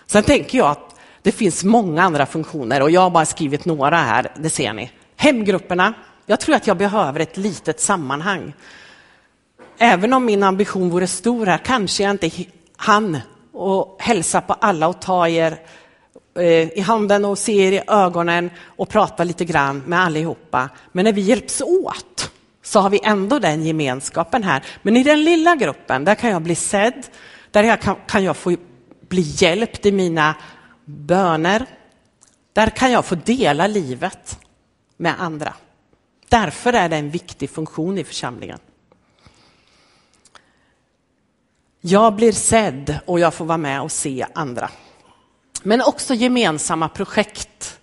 Sen 0.06 0.22
tänker 0.22 0.58
jag 0.58 0.70
att 0.70 0.93
det 1.24 1.32
finns 1.32 1.64
många 1.64 2.02
andra 2.02 2.26
funktioner 2.26 2.82
och 2.82 2.90
jag 2.90 3.00
har 3.00 3.10
bara 3.10 3.26
skrivit 3.26 3.64
några 3.64 3.96
här, 3.96 4.32
det 4.36 4.50
ser 4.50 4.72
ni. 4.72 4.90
Hemgrupperna. 5.16 5.94
Jag 6.26 6.40
tror 6.40 6.54
att 6.54 6.66
jag 6.66 6.76
behöver 6.76 7.20
ett 7.20 7.36
litet 7.36 7.80
sammanhang. 7.80 8.54
Även 9.78 10.12
om 10.12 10.24
min 10.24 10.42
ambition 10.42 10.90
vore 10.90 11.06
stor 11.06 11.46
här 11.46 11.58
kanske 11.58 12.02
jag 12.02 12.10
inte 12.10 12.30
hann 12.76 13.18
och 13.52 13.96
hälsa 13.98 14.40
på 14.40 14.52
alla 14.52 14.88
och 14.88 15.00
ta 15.00 15.28
er 15.28 15.56
eh, 16.38 16.78
i 16.78 16.80
handen 16.80 17.24
och 17.24 17.38
se 17.38 17.68
er 17.68 17.72
i 17.72 17.82
ögonen 17.86 18.50
och 18.66 18.88
prata 18.88 19.24
lite 19.24 19.44
grann 19.44 19.82
med 19.86 20.00
allihopa. 20.00 20.68
Men 20.92 21.04
när 21.04 21.12
vi 21.12 21.20
hjälps 21.20 21.60
åt 21.60 22.30
så 22.62 22.80
har 22.80 22.90
vi 22.90 23.00
ändå 23.04 23.38
den 23.38 23.64
gemenskapen 23.64 24.42
här. 24.42 24.62
Men 24.82 24.96
i 24.96 25.02
den 25.02 25.24
lilla 25.24 25.56
gruppen, 25.56 26.04
där 26.04 26.14
kan 26.14 26.30
jag 26.30 26.42
bli 26.42 26.54
sedd, 26.54 27.06
där 27.50 27.62
jag 27.62 27.80
kan, 27.80 27.96
kan 28.06 28.24
jag 28.24 28.36
få 28.36 28.56
bli 29.08 29.22
hjälpt 29.22 29.86
i 29.86 29.92
mina 29.92 30.34
böner. 30.84 31.66
Där 32.52 32.70
kan 32.70 32.92
jag 32.92 33.04
få 33.04 33.14
dela 33.14 33.66
livet 33.66 34.38
med 34.96 35.14
andra. 35.18 35.54
Därför 36.28 36.72
är 36.72 36.88
det 36.88 36.96
en 36.96 37.10
viktig 37.10 37.50
funktion 37.50 37.98
i 37.98 38.04
församlingen. 38.04 38.58
Jag 41.80 42.14
blir 42.14 42.32
sedd 42.32 42.98
och 43.06 43.20
jag 43.20 43.34
får 43.34 43.44
vara 43.44 43.58
med 43.58 43.82
och 43.82 43.92
se 43.92 44.26
andra. 44.34 44.70
Men 45.62 45.82
också 45.82 46.14
gemensamma 46.14 46.88
projekt, 46.88 47.78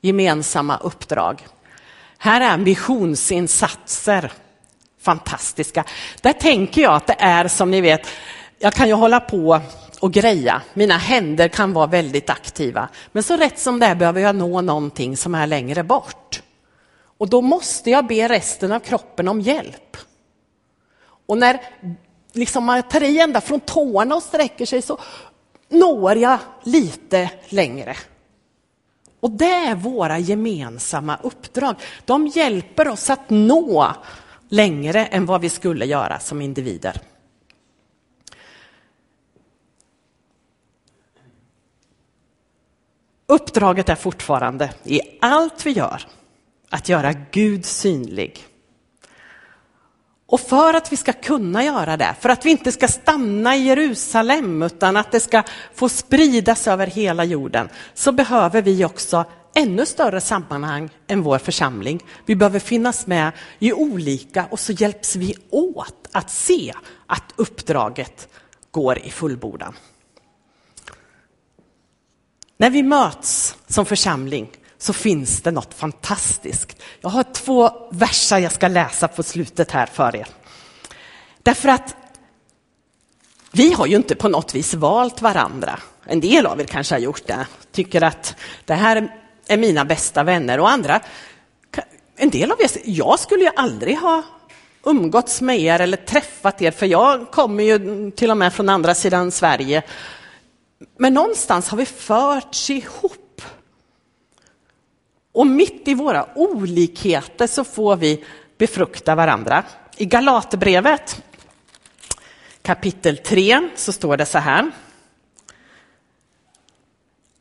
gemensamma 0.00 0.76
uppdrag. 0.76 1.46
Här 2.18 2.40
är 2.40 2.58
missionsinsatser 2.58 4.32
fantastiska. 5.06 5.84
Där 6.20 6.32
tänker 6.32 6.82
jag 6.82 6.94
att 6.94 7.06
det 7.06 7.16
är 7.18 7.48
som 7.48 7.70
ni 7.70 7.80
vet, 7.80 8.06
jag 8.58 8.74
kan 8.74 8.88
ju 8.88 8.94
hålla 8.94 9.20
på 9.20 9.60
och 10.00 10.12
greja. 10.12 10.62
Mina 10.74 10.96
händer 10.96 11.48
kan 11.48 11.72
vara 11.72 11.86
väldigt 11.86 12.30
aktiva. 12.30 12.88
Men 13.12 13.22
så 13.22 13.36
rätt 13.36 13.58
som 13.58 13.78
det 13.78 13.86
är 13.86 13.94
behöver 13.94 14.20
jag 14.20 14.36
nå 14.36 14.60
någonting 14.60 15.16
som 15.16 15.34
är 15.34 15.46
längre 15.46 15.84
bort. 15.84 16.42
Och 17.18 17.28
då 17.28 17.42
måste 17.42 17.90
jag 17.90 18.06
be 18.06 18.28
resten 18.28 18.72
av 18.72 18.80
kroppen 18.80 19.28
om 19.28 19.40
hjälp. 19.40 19.96
Och 21.26 21.38
när 21.38 21.60
liksom 22.32 22.64
man 22.64 22.82
tar 22.82 23.02
i 23.02 23.20
ända 23.20 23.40
från 23.40 23.60
tårna 23.60 24.14
och 24.14 24.22
sträcker 24.22 24.66
sig 24.66 24.82
så 24.82 24.98
når 25.68 26.16
jag 26.16 26.38
lite 26.62 27.30
längre. 27.48 27.96
Och 29.20 29.30
det 29.30 29.52
är 29.52 29.74
våra 29.74 30.18
gemensamma 30.18 31.18
uppdrag. 31.22 31.76
De 32.04 32.26
hjälper 32.26 32.88
oss 32.88 33.10
att 33.10 33.30
nå 33.30 33.92
längre 34.48 35.06
än 35.06 35.26
vad 35.26 35.40
vi 35.40 35.48
skulle 35.48 35.86
göra 35.86 36.18
som 36.18 36.42
individer. 36.42 37.00
Uppdraget 43.28 43.88
är 43.88 43.94
fortfarande 43.94 44.70
i 44.84 45.00
allt 45.20 45.66
vi 45.66 45.70
gör 45.70 46.02
att 46.70 46.88
göra 46.88 47.12
Gud 47.12 47.64
synlig. 47.64 48.44
Och 50.26 50.40
för 50.40 50.74
att 50.74 50.92
vi 50.92 50.96
ska 50.96 51.12
kunna 51.12 51.64
göra 51.64 51.96
det, 51.96 52.14
för 52.20 52.28
att 52.28 52.46
vi 52.46 52.50
inte 52.50 52.72
ska 52.72 52.88
stanna 52.88 53.56
i 53.56 53.64
Jerusalem 53.64 54.62
utan 54.62 54.96
att 54.96 55.12
det 55.12 55.20
ska 55.20 55.42
få 55.74 55.88
spridas 55.88 56.68
över 56.68 56.86
hela 56.86 57.24
jorden, 57.24 57.68
så 57.94 58.12
behöver 58.12 58.62
vi 58.62 58.84
också 58.84 59.24
ännu 59.54 59.86
större 59.86 60.20
sammanhang 60.20 60.90
än 61.06 61.22
vår 61.22 61.38
församling. 61.38 62.04
Vi 62.26 62.36
behöver 62.36 62.58
finnas 62.58 63.06
med 63.06 63.32
i 63.58 63.72
olika 63.72 64.46
och 64.50 64.60
så 64.60 64.72
hjälps 64.72 65.16
vi 65.16 65.34
åt 65.50 66.08
att 66.12 66.30
se 66.30 66.72
att 67.06 67.32
uppdraget 67.36 68.28
går 68.70 68.98
i 68.98 69.10
fullbordan. 69.10 69.74
När 72.56 72.70
vi 72.70 72.82
möts 72.82 73.56
som 73.68 73.86
församling 73.86 74.50
så 74.78 74.92
finns 74.92 75.40
det 75.40 75.50
något 75.50 75.74
fantastiskt. 75.74 76.82
Jag 77.00 77.08
har 77.08 77.22
två 77.22 77.70
verser 77.90 78.38
jag 78.38 78.52
ska 78.52 78.68
läsa 78.68 79.08
på 79.08 79.22
slutet 79.22 79.70
här 79.70 79.86
för 79.86 80.16
er. 80.16 80.26
Därför 81.42 81.68
att 81.68 81.96
vi 83.52 83.72
har 83.72 83.86
ju 83.86 83.96
inte 83.96 84.14
på 84.14 84.28
något 84.28 84.54
vis 84.54 84.74
valt 84.74 85.22
varandra. 85.22 85.78
En 86.04 86.20
del 86.20 86.46
av 86.46 86.60
er 86.60 86.64
kanske 86.64 86.94
har 86.94 87.00
gjort 87.00 87.26
det, 87.26 87.46
tycker 87.72 88.02
att 88.02 88.34
det 88.64 88.74
här 88.74 89.08
är 89.46 89.56
mina 89.56 89.84
bästa 89.84 90.22
vänner 90.22 90.60
och 90.60 90.70
andra. 90.70 91.00
En 92.16 92.30
del 92.30 92.52
av 92.52 92.60
er, 92.60 92.70
jag 92.84 93.20
skulle 93.20 93.44
ju 93.44 93.50
aldrig 93.56 93.98
ha 93.98 94.22
umgåtts 94.84 95.40
med 95.40 95.60
er 95.60 95.80
eller 95.80 95.96
träffat 95.96 96.62
er, 96.62 96.70
för 96.70 96.86
jag 96.86 97.30
kommer 97.30 97.64
ju 97.64 98.10
till 98.10 98.30
och 98.30 98.36
med 98.36 98.52
från 98.52 98.68
andra 98.68 98.94
sidan 98.94 99.30
Sverige. 99.30 99.82
Men 100.96 101.14
någonstans 101.14 101.68
har 101.68 101.78
vi 101.78 101.86
förts 101.86 102.70
ihop. 102.70 103.42
Och 105.32 105.46
mitt 105.46 105.88
i 105.88 105.94
våra 105.94 106.28
olikheter 106.34 107.46
så 107.46 107.64
får 107.64 107.96
vi 107.96 108.24
befrukta 108.58 109.14
varandra. 109.14 109.64
I 109.96 110.04
Galaterbrevet 110.04 111.22
kapitel 112.62 113.18
3 113.18 113.68
så 113.74 113.92
står 113.92 114.16
det 114.16 114.26
så 114.26 114.38
här. 114.38 114.70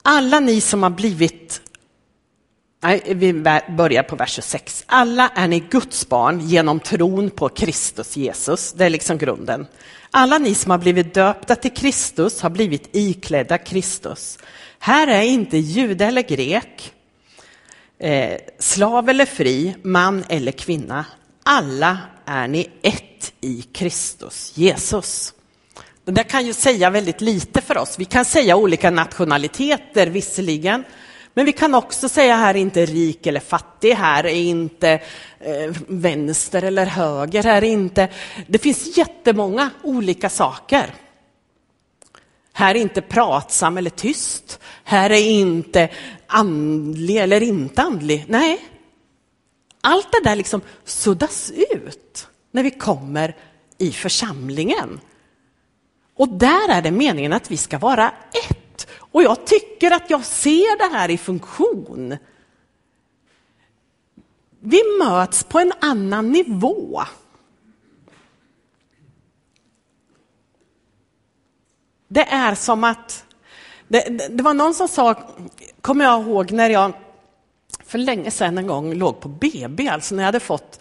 Alla 0.01 0.39
ni 0.39 0.61
som 0.61 0.83
har 0.83 0.89
blivit 0.89 1.61
Nej, 2.79 3.01
vi 3.05 3.33
börjar 3.69 4.03
på 4.03 4.15
vers 4.15 4.31
26. 4.31 4.83
Alla 4.87 5.29
är 5.35 5.47
ni 5.47 5.59
Guds 5.59 6.09
barn 6.09 6.39
genom 6.39 6.79
tron 6.79 7.29
på 7.29 7.49
Kristus 7.49 8.17
Jesus. 8.17 8.73
Det 8.73 8.85
är 8.85 8.89
liksom 8.89 9.17
grunden. 9.17 9.67
Alla 10.17 10.37
ni 10.37 10.55
som 10.55 10.71
har 10.71 10.77
blivit 10.77 11.13
döpta 11.13 11.55
till 11.55 11.73
Kristus 11.73 12.41
har 12.41 12.49
blivit 12.49 12.89
iklädda 12.91 13.57
Kristus. 13.57 14.37
Här 14.79 15.07
är 15.07 15.21
inte 15.21 15.57
jude 15.57 16.05
eller 16.05 16.21
grek, 16.21 16.93
eh, 17.99 18.37
slav 18.59 19.09
eller 19.09 19.25
fri, 19.25 19.75
man 19.81 20.23
eller 20.29 20.51
kvinna. 20.51 21.05
Alla 21.43 21.97
är 22.25 22.47
ni 22.47 22.69
ett 22.81 23.33
i 23.41 23.61
Kristus 23.61 24.51
Jesus. 24.55 25.33
Det 26.05 26.11
där 26.11 26.23
kan 26.23 26.45
ju 26.45 26.53
säga 26.53 26.89
väldigt 26.89 27.21
lite 27.21 27.61
för 27.61 27.77
oss. 27.77 27.99
Vi 27.99 28.05
kan 28.05 28.25
säga 28.25 28.55
olika 28.55 28.91
nationaliteter 28.91 30.07
visserligen, 30.07 30.83
men 31.37 31.45
vi 31.45 31.53
kan 31.53 31.75
också 31.75 32.09
säga 32.09 32.35
här 32.35 32.55
är 32.55 32.59
inte 32.59 32.85
rik 32.85 33.27
eller 33.27 33.39
fattig, 33.39 33.91
här 33.91 34.25
är 34.25 34.33
inte 34.33 34.89
eh, 35.39 35.75
vänster 35.87 36.61
eller 36.61 36.85
höger, 36.85 37.43
här 37.43 37.63
är 37.63 37.67
inte... 37.67 38.09
Det 38.47 38.57
finns 38.57 38.97
jättemånga 38.97 39.69
olika 39.83 40.29
saker. 40.29 40.93
Här 42.53 42.75
är 42.75 42.79
inte 42.79 43.01
pratsam 43.01 43.77
eller 43.77 43.89
tyst, 43.89 44.59
här 44.83 45.09
är 45.09 45.29
inte 45.29 45.89
andlig 46.27 47.17
eller 47.17 47.43
inte 47.43 47.81
andlig. 47.81 48.25
Nej, 48.27 48.59
allt 49.81 50.11
det 50.11 50.29
där 50.29 50.35
liksom 50.35 50.61
suddas 50.83 51.51
ut 51.71 52.27
när 52.51 52.63
vi 52.63 52.71
kommer 52.71 53.35
i 53.77 53.91
församlingen. 53.91 54.99
Och 56.15 56.29
där 56.29 56.69
är 56.69 56.81
det 56.81 56.91
meningen 56.91 57.33
att 57.33 57.51
vi 57.51 57.57
ska 57.57 57.77
vara 57.77 58.11
ett. 58.49 58.64
Och 59.15 59.23
jag 59.23 59.45
tycker 59.45 59.91
att 59.91 60.09
jag 60.09 60.25
ser 60.25 60.77
det 60.77 60.97
här 60.97 61.09
i 61.09 61.17
funktion. 61.17 62.17
Vi 64.59 64.81
möts 64.99 65.43
på 65.43 65.59
en 65.59 65.73
annan 65.79 66.31
nivå. 66.31 67.03
Det 72.07 72.21
är 72.21 72.55
som 72.55 72.83
att, 72.83 73.25
det, 73.87 74.29
det, 74.29 74.43
var 74.43 74.53
någon 74.53 74.73
som 74.73 74.87
sa, 74.87 75.15
kommer 75.81 76.05
jag 76.05 76.21
ihåg 76.21 76.51
när 76.51 76.69
jag 76.69 76.93
för 77.83 77.97
länge 77.97 78.31
sedan 78.31 78.57
en 78.57 78.67
gång 78.67 78.93
låg 78.93 79.19
på 79.19 79.29
BB, 79.29 79.89
alltså 79.89 80.15
när 80.15 80.23
jag 80.23 80.27
hade 80.27 80.39
fått 80.39 80.79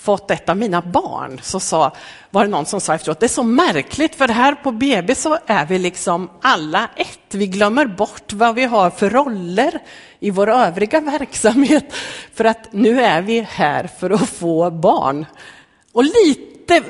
fått 0.00 0.30
ett 0.30 0.48
av 0.48 0.56
mina 0.56 0.82
barn, 0.82 1.40
så 1.42 1.60
sa, 1.60 1.92
var 2.30 2.44
det 2.44 2.50
någon 2.50 2.66
som 2.66 2.80
sa 2.80 2.94
efteråt, 2.94 3.20
det 3.20 3.26
är 3.26 3.28
så 3.28 3.42
märkligt 3.42 4.14
för 4.14 4.28
här 4.28 4.54
på 4.54 4.70
BB 4.70 5.14
så 5.14 5.38
är 5.46 5.66
vi 5.66 5.78
liksom 5.78 6.30
alla 6.40 6.88
ett. 6.96 7.34
Vi 7.34 7.46
glömmer 7.46 7.86
bort 7.86 8.32
vad 8.32 8.54
vi 8.54 8.64
har 8.64 8.90
för 8.90 9.10
roller 9.10 9.82
i 10.20 10.30
vår 10.30 10.50
övriga 10.50 11.00
verksamhet, 11.00 11.94
för 12.34 12.44
att 12.44 12.72
nu 12.72 13.00
är 13.00 13.22
vi 13.22 13.40
här 13.40 13.90
för 14.00 14.10
att 14.10 14.28
få 14.28 14.70
barn. 14.70 15.26
Och 15.92 16.04
lite, 16.04 16.82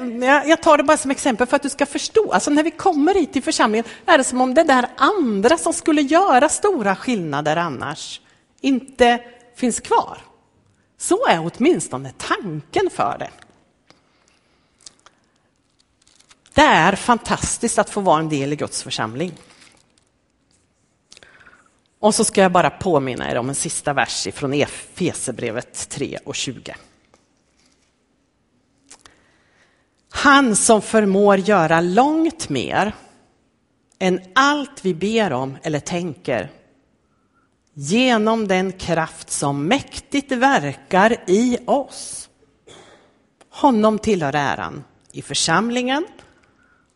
jag 0.49 0.63
tar 0.63 0.77
det 0.77 0.83
bara 0.83 0.97
som 0.97 1.11
exempel 1.11 1.47
för 1.47 1.57
att 1.57 1.63
du 1.63 1.69
ska 1.69 1.87
förstå, 1.87 2.33
alltså 2.33 2.51
när 2.51 2.63
vi 2.63 2.71
kommer 2.71 3.15
hit 3.15 3.33
till 3.33 3.43
församlingen 3.43 3.85
är 4.07 4.19
det 4.19 4.25
som 4.25 4.41
om 4.41 4.55
det 4.55 4.65
där 4.65 4.87
andra 4.97 5.59
som 5.59 5.73
skulle 5.73 6.03
göra 6.03 6.49
stora 6.49 6.97
skillnader 6.97 7.57
annars 7.57 8.21
inte 8.61 9.19
finns 9.57 9.81
kvar. 9.81 10.19
Så 10.97 11.27
är 11.27 11.51
åtminstone 11.53 12.13
tanken 12.19 12.91
för 12.91 13.19
det. 13.19 13.31
Det 16.55 16.63
är 16.63 16.97
fantastiskt 16.97 17.79
att 17.79 17.91
få 17.91 18.01
vara 18.01 18.19
en 18.19 18.29
del 18.29 18.53
i 18.53 18.57
Guds 18.57 18.83
församling. 18.83 19.33
Och 21.99 22.15
så 22.15 22.25
ska 22.25 22.43
jag 22.43 22.53
bara 22.53 22.71
påminna 22.71 23.31
er 23.31 23.37
om 23.37 23.49
en 23.49 23.55
sista 23.55 23.93
vers 23.93 24.29
från 24.33 24.53
Efesebrevet 24.55 25.89
3 25.89 26.19
och 26.25 26.35
20. 26.35 26.77
Han 30.11 30.57
som 30.57 30.83
förmår 30.83 31.39
göra 31.39 31.81
långt 31.81 32.49
mer 32.49 32.93
än 33.99 34.21
allt 34.35 34.85
vi 34.85 34.95
ber 34.95 35.33
om 35.33 35.59
eller 35.63 35.81
tänker 35.81 36.51
genom 37.79 38.49
den 38.49 38.73
kraft 38.73 39.31
som 39.31 39.67
mäktigt 39.67 40.33
verkar 40.33 41.17
i 41.27 41.59
oss. 41.67 42.29
Honom 43.51 43.99
tillhör 43.99 44.35
äran 44.35 44.85
i 45.13 45.23
församlingen 45.23 46.07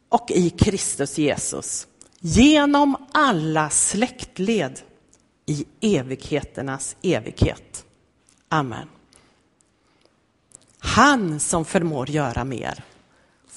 och 0.09 0.31
i 0.31 0.51
Kristus 0.51 1.19
Jesus 1.19 1.87
genom 2.21 2.97
alla 3.13 3.71
släktled 3.71 4.81
i 5.47 5.67
evigheternas 5.81 6.97
evighet. 7.03 7.85
Amen. 8.49 8.89
Han 10.79 11.41
som 11.41 11.65
förmår 11.65 12.11
göra 12.11 12.45
mer 12.45 12.85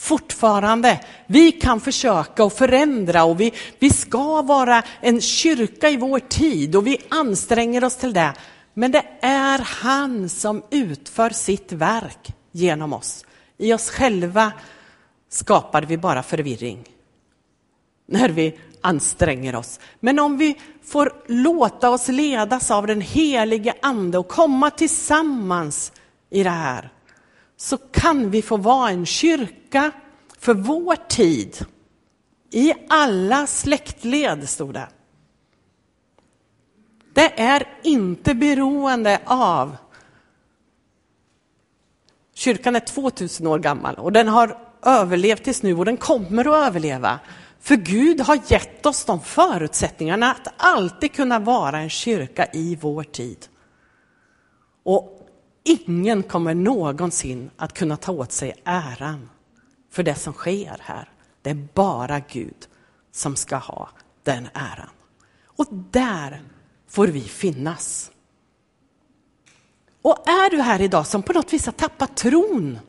fortfarande. 0.03 0.99
Vi 1.27 1.51
kan 1.51 1.79
försöka 1.79 2.43
och 2.43 2.53
förändra 2.53 3.23
och 3.23 3.39
vi, 3.39 3.53
vi 3.79 3.89
ska 3.89 4.41
vara 4.41 4.83
en 5.01 5.21
kyrka 5.21 5.89
i 5.89 5.97
vår 5.97 6.19
tid 6.19 6.75
och 6.75 6.87
vi 6.87 6.97
anstränger 7.09 7.83
oss 7.83 7.95
till 7.95 8.13
det. 8.13 8.33
Men 8.73 8.91
det 8.91 9.05
är 9.21 9.59
han 9.59 10.29
som 10.29 10.63
utför 10.69 11.29
sitt 11.29 11.71
verk 11.71 12.33
genom 12.51 12.93
oss. 12.93 13.25
I 13.57 13.73
oss 13.73 13.89
själva 13.89 14.51
skapar 15.29 15.81
vi 15.81 15.97
bara 15.97 16.23
förvirring 16.23 16.83
när 18.07 18.29
vi 18.29 18.59
anstränger 18.81 19.55
oss. 19.55 19.79
Men 19.99 20.19
om 20.19 20.37
vi 20.37 20.59
får 20.83 21.13
låta 21.27 21.89
oss 21.89 22.07
ledas 22.07 22.71
av 22.71 22.87
den 22.87 23.01
helige 23.01 23.73
Ande 23.81 24.17
och 24.17 24.27
komma 24.27 24.71
tillsammans 24.71 25.91
i 26.29 26.43
det 26.43 26.49
här, 26.49 26.89
så 27.57 27.77
kan 27.77 28.29
vi 28.29 28.41
få 28.41 28.57
vara 28.57 28.89
en 28.89 29.05
kyrka 29.05 29.91
för 30.39 30.53
vår 30.53 30.95
tid. 30.95 31.65
I 32.51 32.73
alla 32.89 33.47
släktled, 33.47 34.49
stod 34.49 34.73
det. 34.73 34.87
Det 37.13 37.41
är 37.41 37.67
inte 37.83 38.33
beroende 38.33 39.21
av... 39.25 39.75
Kyrkan 42.35 42.75
är 42.75 42.79
2000 42.79 43.47
år 43.47 43.59
gammal 43.59 43.95
och 43.95 44.11
den 44.11 44.27
har 44.27 44.57
överlevt 44.85 45.43
tills 45.43 45.63
nu 45.63 45.77
och 45.77 45.85
den 45.85 45.97
kommer 45.97 46.45
att 46.45 46.67
överleva. 46.67 47.19
För 47.59 47.75
Gud 47.75 48.21
har 48.21 48.39
gett 48.47 48.85
oss 48.85 49.05
de 49.05 49.21
förutsättningarna 49.21 50.31
att 50.31 50.47
alltid 50.57 51.13
kunna 51.13 51.39
vara 51.39 51.79
en 51.79 51.89
kyrka 51.89 52.47
i 52.53 52.77
vår 52.81 53.03
tid. 53.03 53.37
Och 54.83 55.12
Ingen 55.63 56.23
kommer 56.23 56.53
någonsin 56.53 57.49
att 57.57 57.73
kunna 57.73 57.97
ta 57.97 58.11
åt 58.11 58.31
sig 58.31 58.53
äran 58.63 59.29
för 59.91 60.03
det 60.03 60.15
som 60.15 60.33
sker 60.33 60.77
här. 60.81 61.09
Det 61.41 61.49
är 61.49 61.67
bara 61.73 62.19
Gud 62.19 62.67
som 63.11 63.35
ska 63.35 63.55
ha 63.55 63.89
den 64.23 64.47
äran. 64.53 64.89
Och 65.45 65.67
där 65.71 66.41
får 66.87 67.07
vi 67.07 67.21
finnas. 67.21 68.11
Och 70.01 70.27
är 70.27 70.49
du 70.49 70.61
här 70.61 70.81
idag 70.81 71.07
som 71.07 71.23
på 71.23 71.33
något 71.33 71.53
vis 71.53 71.65
har 71.65 71.73
tappat 71.73 72.17
tron 72.17 72.79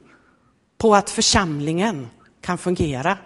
på 0.78 0.94
att 0.94 1.10
församlingen 1.10 2.08
kan 2.40 2.58
fungera, 2.58 3.18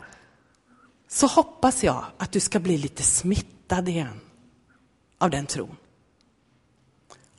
så 1.09 1.27
hoppas 1.27 1.85
jag 1.85 2.05
att 2.19 2.33
du 2.33 2.41
ska 2.41 2.59
bli 2.61 2.79
lite 2.79 3.03
smittad 3.03 3.89
igen 3.89 4.21
av 5.19 5.31
den 5.31 5.47
tron. 5.47 5.77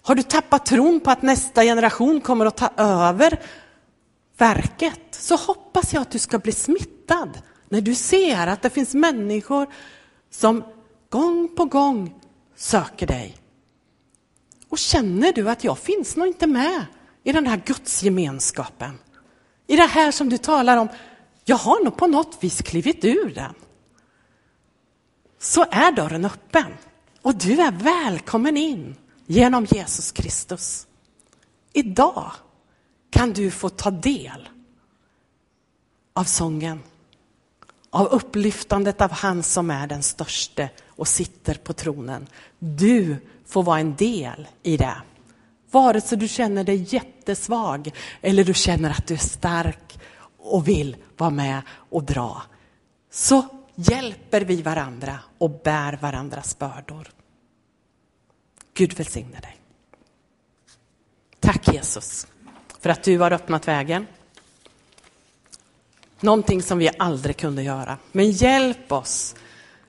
Har 0.10 0.16
du 0.16 0.24
tappat 0.24 0.66
tron 0.66 1.00
på 1.00 1.12
att 1.12 1.22
nästa 1.22 1.64
generation 1.64 2.22
kommer 2.22 2.46
att 2.46 2.58
ta 2.58 2.70
över 2.78 3.40
verket 4.38 5.02
så 5.12 5.36
hoppas 5.36 5.94
jag 5.94 6.02
att 6.02 6.12
du 6.12 6.20
ska 6.20 6.40
bli 6.40 6.52
smittad 6.52 7.42
när 7.70 7.82
du 7.82 7.96
ser 7.96 8.48
att 8.48 8.62
det 8.62 8.70
finns 8.70 8.94
människor 8.94 9.68
som 10.30 10.64
gång 11.10 11.56
på 11.56 11.66
gång 11.66 12.22
söker 12.56 13.08
dig. 13.08 13.38
Och 14.70 14.78
känner 14.78 15.34
du 15.34 15.50
att 15.50 15.64
jag 15.64 15.78
finns 15.78 16.16
nog 16.16 16.28
inte 16.28 16.48
med 16.48 16.86
i 17.24 17.32
den 17.32 17.48
här 17.48 17.62
gudsgemenskapen? 17.66 18.98
I 19.68 19.76
det 19.76 19.88
här 19.88 20.12
som 20.12 20.30
du 20.30 20.38
talar 20.38 20.78
om, 20.78 20.88
jag 21.46 21.58
har 21.58 21.84
nog 21.84 21.98
på 21.98 22.08
något 22.08 22.38
vis 22.44 22.62
klivit 22.62 23.06
ur 23.06 23.34
den. 23.36 23.54
Så 25.40 25.66
är 25.72 25.92
dörren 25.92 26.26
öppen 26.26 26.74
och 27.22 27.36
du 27.36 27.62
är 27.62 27.72
välkommen 27.72 28.58
in 28.58 28.96
genom 29.30 29.66
Jesus 29.66 30.12
Kristus. 30.12 30.88
Idag 31.74 32.32
kan 33.10 33.34
du 33.34 33.52
få 33.52 33.70
ta 33.70 33.92
del 33.92 34.50
av 36.14 36.24
sången, 36.24 36.80
av 37.90 38.06
upplyftandet 38.08 39.02
av 39.02 39.12
han 39.12 39.44
som 39.44 39.72
är 39.72 39.88
den 39.88 40.04
störste 40.04 40.70
och 40.88 41.08
sitter 41.08 41.56
på 41.56 41.74
tronen. 41.74 42.28
Du 42.60 43.18
får 43.46 43.64
vara 43.64 43.80
en 43.80 43.96
del 43.96 44.48
i 44.64 44.78
det. 44.78 44.96
Vare 45.72 46.02
sig 46.02 46.18
du 46.18 46.28
känner 46.28 46.64
dig 46.64 46.88
jättesvag 46.90 47.92
eller 48.22 48.44
du 48.44 48.54
känner 48.54 48.90
att 48.90 49.08
du 49.08 49.14
är 49.14 49.18
stark 49.18 50.00
och 50.38 50.68
vill 50.68 50.96
vara 51.18 51.30
med 51.30 51.62
och 51.70 52.04
dra. 52.04 52.42
Så 53.12 53.46
hjälper 53.76 54.42
vi 54.42 54.62
varandra 54.62 55.20
och 55.38 55.62
bär 55.64 55.98
varandras 56.02 56.58
bördor. 56.60 57.19
Gud 58.80 58.94
välsigne 58.94 59.40
dig. 59.40 59.58
Tack 61.40 61.74
Jesus 61.74 62.28
för 62.82 62.90
att 62.90 63.04
du 63.04 63.20
har 63.20 63.32
öppnat 63.34 63.68
vägen. 63.68 64.08
Någonting 66.20 66.62
som 66.62 66.78
vi 66.78 66.90
aldrig 67.00 67.38
kunde 67.38 67.64
göra. 67.64 67.98
Men 68.12 68.32
hjälp 68.32 68.92
oss 68.92 69.36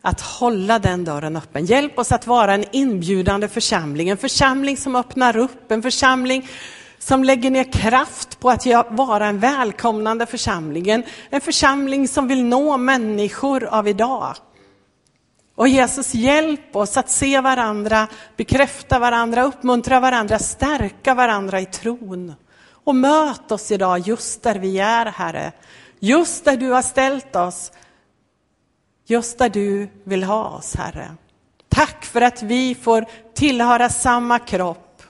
att 0.02 0.20
hålla 0.20 0.78
den 0.78 1.04
dörren 1.04 1.36
öppen. 1.36 1.66
Hjälp 1.66 1.98
oss 1.98 2.12
att 2.12 2.26
vara 2.26 2.54
en 2.54 2.64
inbjudande 2.72 3.48
församling, 3.48 4.08
en 4.08 4.16
församling 4.16 4.76
som 4.76 4.96
öppnar 4.96 5.36
upp, 5.36 5.70
en 5.70 5.82
församling 5.82 6.48
som 6.98 7.24
lägger 7.24 7.50
ner 7.50 7.72
kraft 7.72 8.40
på 8.40 8.50
att 8.50 8.66
vara 8.90 9.26
en 9.26 9.38
välkomnande 9.38 10.26
församling, 10.26 10.90
en, 11.30 11.40
församling 11.40 12.08
som 12.08 12.28
vill 12.28 12.44
nå 12.44 12.76
människor 12.76 13.64
av 13.64 13.88
idag. 13.88 14.36
Och 15.60 15.68
Jesus, 15.68 16.14
hjälp 16.14 16.76
oss 16.76 16.96
att 16.96 17.10
se 17.10 17.40
varandra, 17.40 18.08
bekräfta 18.36 18.98
varandra, 18.98 19.42
uppmuntra 19.42 20.00
varandra, 20.00 20.38
stärka 20.38 21.14
varandra 21.14 21.60
i 21.60 21.66
tron. 21.66 22.34
Och 22.84 22.94
möt 22.94 23.52
oss 23.52 23.70
idag 23.70 23.98
just 23.98 24.42
där 24.42 24.54
vi 24.54 24.78
är, 24.78 25.06
Herre. 25.06 25.52
Just 25.98 26.44
där 26.44 26.56
du 26.56 26.70
har 26.70 26.82
ställt 26.82 27.36
oss. 27.36 27.72
Just 29.06 29.38
där 29.38 29.48
du 29.48 29.88
vill 30.04 30.24
ha 30.24 30.48
oss, 30.48 30.76
Herre. 30.76 31.14
Tack 31.68 32.04
för 32.04 32.20
att 32.20 32.42
vi 32.42 32.74
får 32.74 33.04
tillhöra 33.34 33.88
samma 33.88 34.38
kropp. 34.38 35.02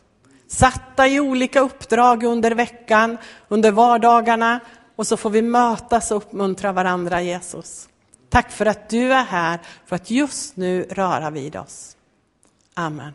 Satta 0.49 1.09
i 1.09 1.21
olika 1.21 1.61
uppdrag 1.61 2.23
under 2.23 2.51
veckan, 2.51 3.19
under 3.49 3.73
vardagarna. 3.73 4.61
Och 4.97 5.07
så 5.07 5.17
får 5.17 5.31
vi 5.31 5.43
mötas 5.43 6.11
och 6.11 6.17
uppmuntra 6.17 6.73
varandra, 6.73 7.23
Jesus. 7.23 7.90
Tack 8.31 8.51
för 8.51 8.67
att 8.67 8.89
du 8.89 9.13
är 9.13 9.25
här, 9.25 9.61
för 9.87 9.97
att 9.97 10.11
just 10.11 10.57
nu 10.57 10.83
röra 10.91 11.31
vid 11.31 11.57
oss. 11.57 11.97
Amen. 12.75 13.13